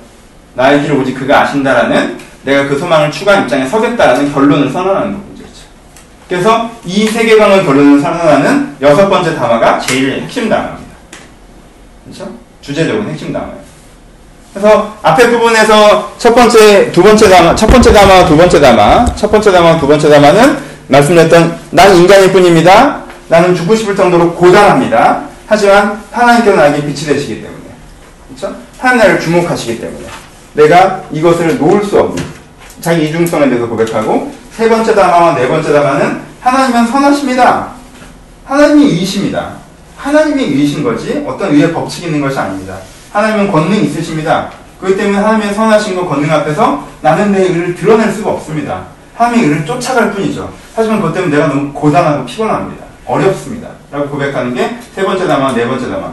[0.55, 5.26] 나의 길을 오직 그가 아신다라는 내가 그 소망을 추구한 입장에 서겠다라는 결론을 선언하는 거죠.
[5.36, 5.62] 그렇죠?
[6.28, 10.97] 그래서 이 세계관의 결론을 선언하는 여섯 번째 담화가 제일 핵심 담화입니다.
[12.05, 12.30] 그렇죠?
[12.62, 13.66] 주제적인 핵심 담화예요.
[14.55, 19.30] 그래서 앞에 부분에서 첫 번째, 두 번째 담화, 첫 번째 담화, 두 번째 담화, 첫
[19.30, 23.03] 번째 담화, 두 번째 담화는 말씀드렸던 난 인간일 뿐입니다.
[23.28, 25.24] 나는 죽고 싶을 정도로 고단합니다.
[25.49, 27.64] 하지만 하나님께서 나에게 빛이 되시기 때문에.
[28.28, 28.57] 그렇죠?
[28.78, 30.07] 하나님 나를 주목하시기 때문에.
[30.55, 32.36] 내가 이것을 놓을 수 없는
[32.87, 37.70] 자기 이중성에 대해서 고백하고 세 번째 담화와 네 번째 담화는 하나님은 선하십니다.
[38.45, 39.55] 하나님이 의이십니다.
[39.97, 42.76] 하나님이 의이신 거지 어떤 의의 법칙이 있는 것이 아닙니다.
[43.12, 44.51] 하나님은 권능이 있으십니다.
[44.78, 48.84] 그렇기 때문에 하나님의 선하신 것 권능 앞에서 나는 내 의를 드러낼 수가 없습니다.
[49.16, 50.49] 하나님의 의를 쫓아갈 뿐이죠.
[50.76, 52.84] 하지만 그것 때문에 내가 너무 고단하고 피곤합니다.
[53.05, 53.68] 어렵습니다.
[53.91, 56.12] 라고 고백하는 게 세 번째 담화, 네 번째 담화.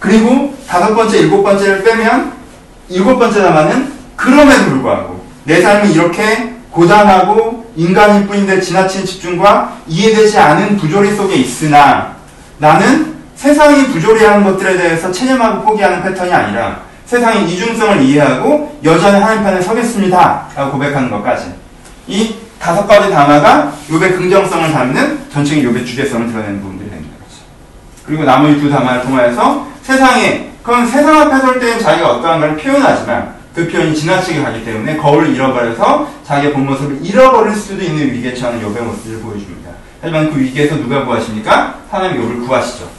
[0.00, 2.32] 그리고 다섯 번째, 일곱 번째를 빼면
[2.88, 10.76] 일곱 번째 담화는 그럼에도 불구하고 내 삶이 이렇게 고단하고 인간일 뿐인데 지나친 집중과 이해되지 않은
[10.76, 12.16] 부조리 속에 있으나
[12.58, 19.60] 나는 세상이 부조리하는 것들에 대해서 체념하고 포기하는 패턴이 아니라 세상의 이중성을 이해하고 여전히 하나님 편에
[19.60, 20.48] 서겠습니다.
[20.56, 21.52] 라고 고백하는 것까지.
[22.06, 27.14] 이 다섯 가지 단어가 욥의 긍정성을 담는 전체적인 욥의 주제성을 드러내는 부분들이 됩니다.
[28.06, 33.68] 그리고 나머지 두 단어를 통하여서 세상에 그건 세상 앞에 설 때는 자기가 어떠한가를 표현하지만 그
[33.68, 38.82] 표현이 지나치게 가기 때문에 거울을 잃어버려서 자기의 본 모습을 잃어버릴 수도 있는 위기에 처하는 욥의
[38.82, 39.70] 모습을 보여줍니다.
[40.00, 41.78] 하지만 그 위기에서 누가 구하십니까?
[41.88, 42.90] 하나님 욥을 구하시죠.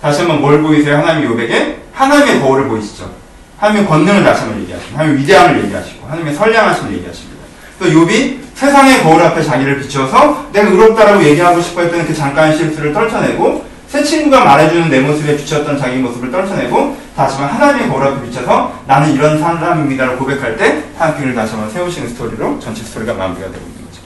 [0.00, 0.98] 다시 한번 뭘 보이세요?
[0.98, 3.10] 하나님 욥에게 하나님의 거울을 보이시죠.
[3.58, 7.36] 하나님의 권능을 다시 한번 얘기하시고 하나님의 위대함을 얘기하시고 하나님의 선량하심을 얘기하십니다.
[7.78, 12.92] 또 욥이 세상의 거울 앞에 자기를 비춰서 내가 의롭다라고 얘기하고 싶어 했던 그 잠깐의 실수를
[12.92, 18.72] 떨쳐내고 새 친구가 말해주는 내 모습에 비쳤던 자기 모습을 떨쳐내고 다시만 하나님의 거울 앞에 비춰서
[18.86, 23.86] 나는 이런 사람입니다라고 고백할 때 하나님을 다시 한번 세우시는 스토리로 전체 스토리가 마무리가 되고 있는
[23.86, 24.02] 거죠.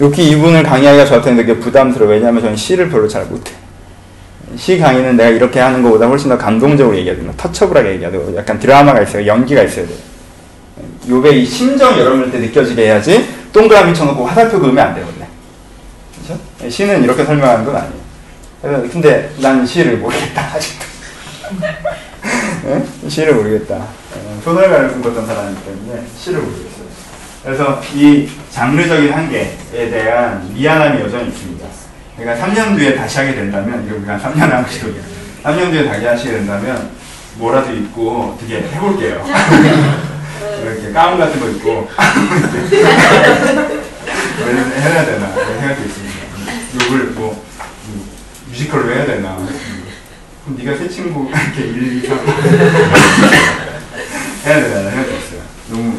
[0.00, 2.14] 여기 이분을 강의하기가 저한테는 되게 부담스러워요.
[2.16, 3.52] 왜냐하면 저는 시를 별로 잘 못해.
[4.56, 7.32] 시 강의는 내가 이렇게 하는 것보다 훨씬 더 감동적으로 얘기해야 된다.
[7.36, 9.26] 터처블하게 얘기해야 되고 약간 드라마가 있어요.
[9.26, 9.96] 연기가 있어야 돼요.
[11.08, 15.26] 요배 이 심정 여러분한테 느껴지게 해야지 동그라미 쳐놓고 화살표 그으면 안 되거든요.
[16.24, 16.70] 그렇죠?
[16.70, 18.03] 시는 이렇게 설명하는 건 아니에요.
[18.64, 20.84] 근데 난 시를 모르겠다 아직도.
[22.66, 23.08] 예?
[23.10, 23.74] 시를 모르겠다.
[23.74, 26.84] 어, 소설가를 꿈꿨던 사람이기 때문에 시를 모르겠어요.
[27.44, 29.50] 그래서 이 장르적인 한계에
[29.90, 31.66] 대한 미안함이 여전히 있습니다.
[32.16, 34.94] 그러니까 3년 뒤에 다시 하게 된다면, 이거 우리가 3년 하고 싶어요.
[35.44, 36.88] 3년 뒤에 다시 하시게 된다면,
[37.34, 39.22] 뭐라도 입고 어떻게 해볼게요.
[40.62, 41.86] 이렇게 가운 같은 거 입고,
[44.46, 46.14] 왜 해야 되나, 왜 해야 되겠습니다.
[46.80, 47.43] 욕을 뭐, 음,
[48.54, 49.36] 뮤지컬로 해야 되나.
[49.36, 49.84] 음.
[50.44, 52.18] 그럼 네가 새 친구 이렇게 1, 2, 3
[54.46, 55.40] 해야 되나 생각했어요.
[55.70, 55.98] 너무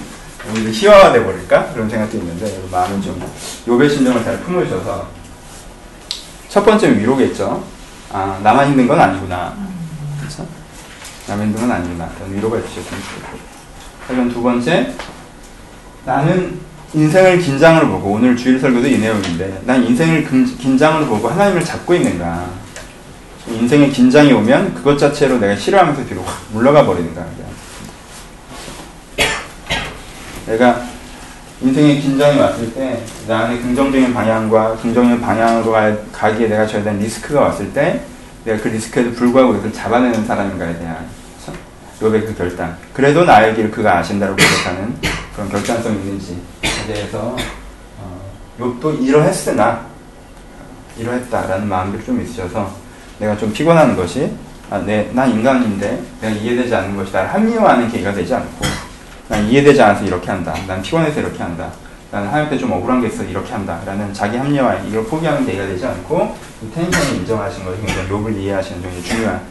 [0.54, 3.22] 오히려 희화화돼 버릴까 그런 생각도 있는데 마음은 좀
[3.68, 5.10] 요배 심정을 잘 품으셔서
[6.48, 7.66] 첫 번째는 위로겠죠.
[8.12, 9.58] 아 나만 힘든 건 아니구나.
[10.20, 10.48] 그렇죠?
[11.28, 12.10] 나만 힘든 건 아니구나.
[12.30, 13.38] 위로가 주셨으면 좋겠고.
[14.08, 14.94] 그러면 두 번째
[16.06, 16.60] 나는
[16.94, 21.94] 인생을 긴장으로 보고 오늘 주일 설교도 이 내용인데 난 인생을 금- 긴장으로 보고 하나님을 잡고
[21.96, 22.46] 있는가
[23.48, 27.26] 인생에 긴장이 오면 그것 자체로 내가 싫어하면서 뒤로 확 물러가 버리는가
[30.48, 30.82] 내가
[31.62, 37.42] 인생에 긴장이 왔을 때 나의 긍정적인 방향과 긍정적인 방향으로 가- 가기에 내가 줘야 되는 리스크가
[37.42, 38.02] 왔을 때
[38.46, 41.06] 내가 그 리스크에도 불구하고 그것을 잡아내는 사람인가에 대한?
[42.02, 44.94] 요의 그 결단 그래도 나의 길 그가 아신다고 고백하는
[45.34, 46.36] 그런 결단성이 있는지에
[46.86, 47.36] 대해서
[48.00, 48.22] 어,
[48.60, 49.86] 욥도 이러했으나
[50.98, 52.72] 이러했다라는 마음들이 좀 있으셔서
[53.20, 54.32] 내가 좀 피곤한 것이
[54.70, 58.66] 아, 내, 난 인간인데 내가 이해되지 않는 것이 나를 합리화하는 계기가 되지 않고
[59.28, 60.54] 난 이해되지 않아서 이렇게 한다.
[60.68, 61.72] 난 피곤해서 이렇게 한다.
[62.12, 63.80] 나는 하나님께 좀 억울한 게 있어서 이렇게 한다.
[63.86, 68.82] 라는 자기 합리화, 이걸 포기하는 계기가 되지 않고 이 텐션을 인정하시는 것이 굉장히 욕을 이해하시는
[68.82, 69.42] 점이 중요한.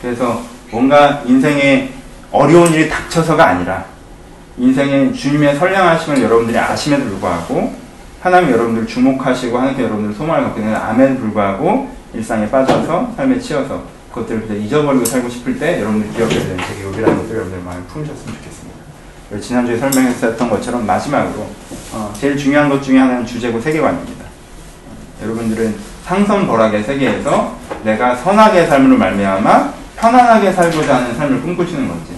[0.00, 1.92] 그래서 뭔가 인생에
[2.30, 3.84] 어려운 일이 닥쳐서가 아니라
[4.58, 7.74] 인생의 주님의 선량하심을 여러분들이 아심에도 불구하고
[8.20, 14.46] 하나님 여러분들을 주목하시고 하나님께 여러분들 소망을 갖고 있는 암에도 불구하고 일상에 빠져서 삶에 치여서 그것들을
[14.46, 18.76] 그냥 잊어버리고 살고 싶을 때 여러분들이 기억해야 되는 되게 요기라는 것들을 여러분들 마음에 품으셨으면 좋겠습니다.
[19.40, 21.46] 지난주에 설명했었던 것처럼 마지막으로
[21.92, 24.24] 어, 제일 중요한 것 중에 하나는 주제고 세계관입니다.
[24.24, 32.15] 어, 여러분들은 상선벌악의 세계에서 내가 선하게 삶으로 말미암아 편안하게 살고자 하는 삶을 꿈꾸시는 건지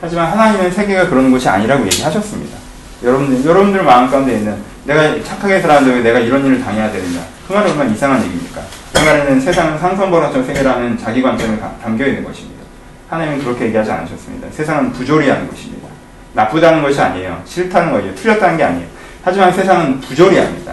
[0.00, 2.56] 하지만 하나님은 세계가 그런 곳이 아니라고 얘기하셨습니다.
[3.02, 7.20] 여러분들, 여러분들 마음 가운데 있는 내가 착하게 살았는데 왜 내가 이런 일을 당해야 되느냐.
[7.46, 8.62] 그 말은 얼마나 이상한 얘기입니까?
[8.92, 12.60] 그 말에는 세상은 상선벌악적 세계라는 자기 관점이 가- 담겨 있는 것입니다.
[13.08, 14.48] 하나님은 그렇게 얘기하지 않으셨습니다.
[14.50, 15.88] 세상은 부조리하는 것입니다.
[16.32, 17.42] 나쁘다는 것이 아니에요.
[17.44, 18.14] 싫다는 거예요.
[18.14, 18.86] 틀렸다는 게 아니에요.
[19.22, 20.72] 하지만 세상은 부조리합니다.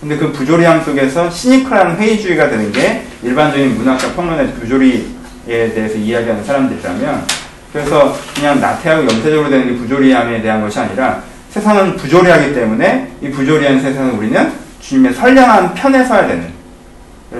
[0.00, 5.04] 근데 그 부조리함 속에서 시니컬한 회의주의가 되는 게 일반적인 문학과 평론에서 부조리에
[5.46, 7.26] 대해서 이야기하는 사람들이라면
[7.74, 13.80] 그래서 그냥 나태하고 염세적으로 되는 게 부조리함에 대한 것이 아니라 세상은 부조리하기 때문에 이 부조리한
[13.80, 16.52] 세상을 우리는 주님의 선량한 편에 서야 되는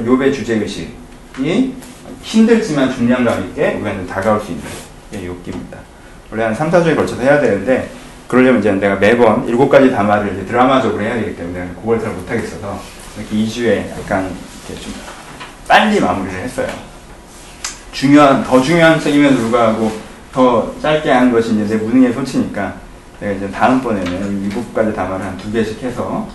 [0.04, 1.74] 요배 주제의식이
[2.20, 4.64] 힘들지만 중량감 있게 우리한테 다가올 수 있는
[5.12, 5.78] 게 욕기입니다.
[6.32, 7.90] 원래 한 3, 4주에 걸쳐서 해야 되는데
[8.26, 12.80] 그러려면 이제 내가 매번 일곱 가지 담화를 이제 드라마적으로 해야 되기 때문에 그걸 잘 못하겠어서
[13.16, 14.34] 이렇게 2주에 약간
[14.66, 14.92] 이렇게 좀
[15.68, 16.66] 빨리 마무리를 했어요.
[17.92, 20.03] 중요한, 더 중요한 책임에도 불구하고
[20.34, 22.74] 더 짧게 하는 것이 이제 내 무능의 소치니까
[23.20, 26.28] 내가 이제 다음번에는 가지 담화를 한 두 개씩 해서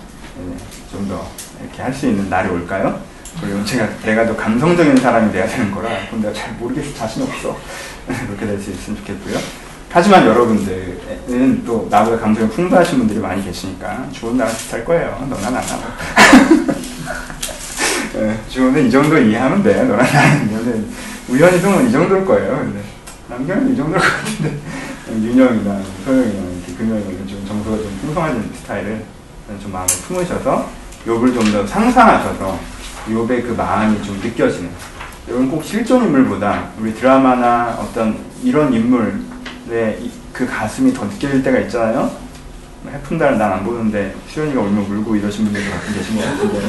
[0.89, 1.27] 좀 더
[1.61, 2.97] 이렇게 할 수 있는 날이 올까요?
[3.41, 7.57] 그리고 제가 내가 더 감성적인 사람이 돼야 되는 거라 내가 잘 모르겠어 자신 없어
[8.07, 9.37] 그렇게 될 수 있으면 좋겠고요.
[9.91, 15.27] 하지만 여러분들은 또 나보다 감성이 풍부하신 분들이 많이 계시니까 좋은 나라 비슷할 거예요.
[15.29, 15.61] 너나 나나.
[18.15, 19.83] 예, 좋은데 이 정도 이해하면 돼.
[19.83, 20.87] 너나 나는
[21.27, 22.59] 우연히 보면 이 정도일 거예요.
[22.59, 22.79] 근데
[23.29, 24.57] 남경은 이 정도일 것 같은데.
[25.09, 29.03] 윤영이나 소영이나 이렇게 금영이는 좀 정서가 좀 풍성해진 스타일을
[29.61, 30.69] 좀 마음에 품으셔서
[31.07, 32.59] 욕을 좀 더 상상하셔서
[33.09, 34.69] 욕의 그 마음이 좀 느껴지는
[35.27, 41.59] 여러분 꼭 실존 인물보다 우리 드라마나 어떤 이런 인물의 이- 그 가슴이 더 느껴질 때가
[41.61, 42.11] 있잖아요.
[42.83, 46.59] 뭐 해픈달 난 안 보는데 수현이가 울면 울고 이러신 분들도 가끔 계신 것 같은데.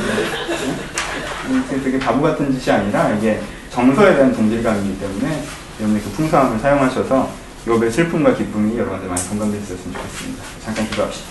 [1.85, 3.41] 되게 바보 같은 짓이 아니라 이게
[3.71, 5.43] 정서에 대한 동질감이기 때문에
[5.81, 7.31] 여러분의 그 풍성함을 사용하셔서
[7.67, 10.45] 욕의 슬픔과 기쁨이 여러분한테 많이 공감되셨으면 좋겠습니다.
[10.65, 11.30] 잠깐 기도합시다.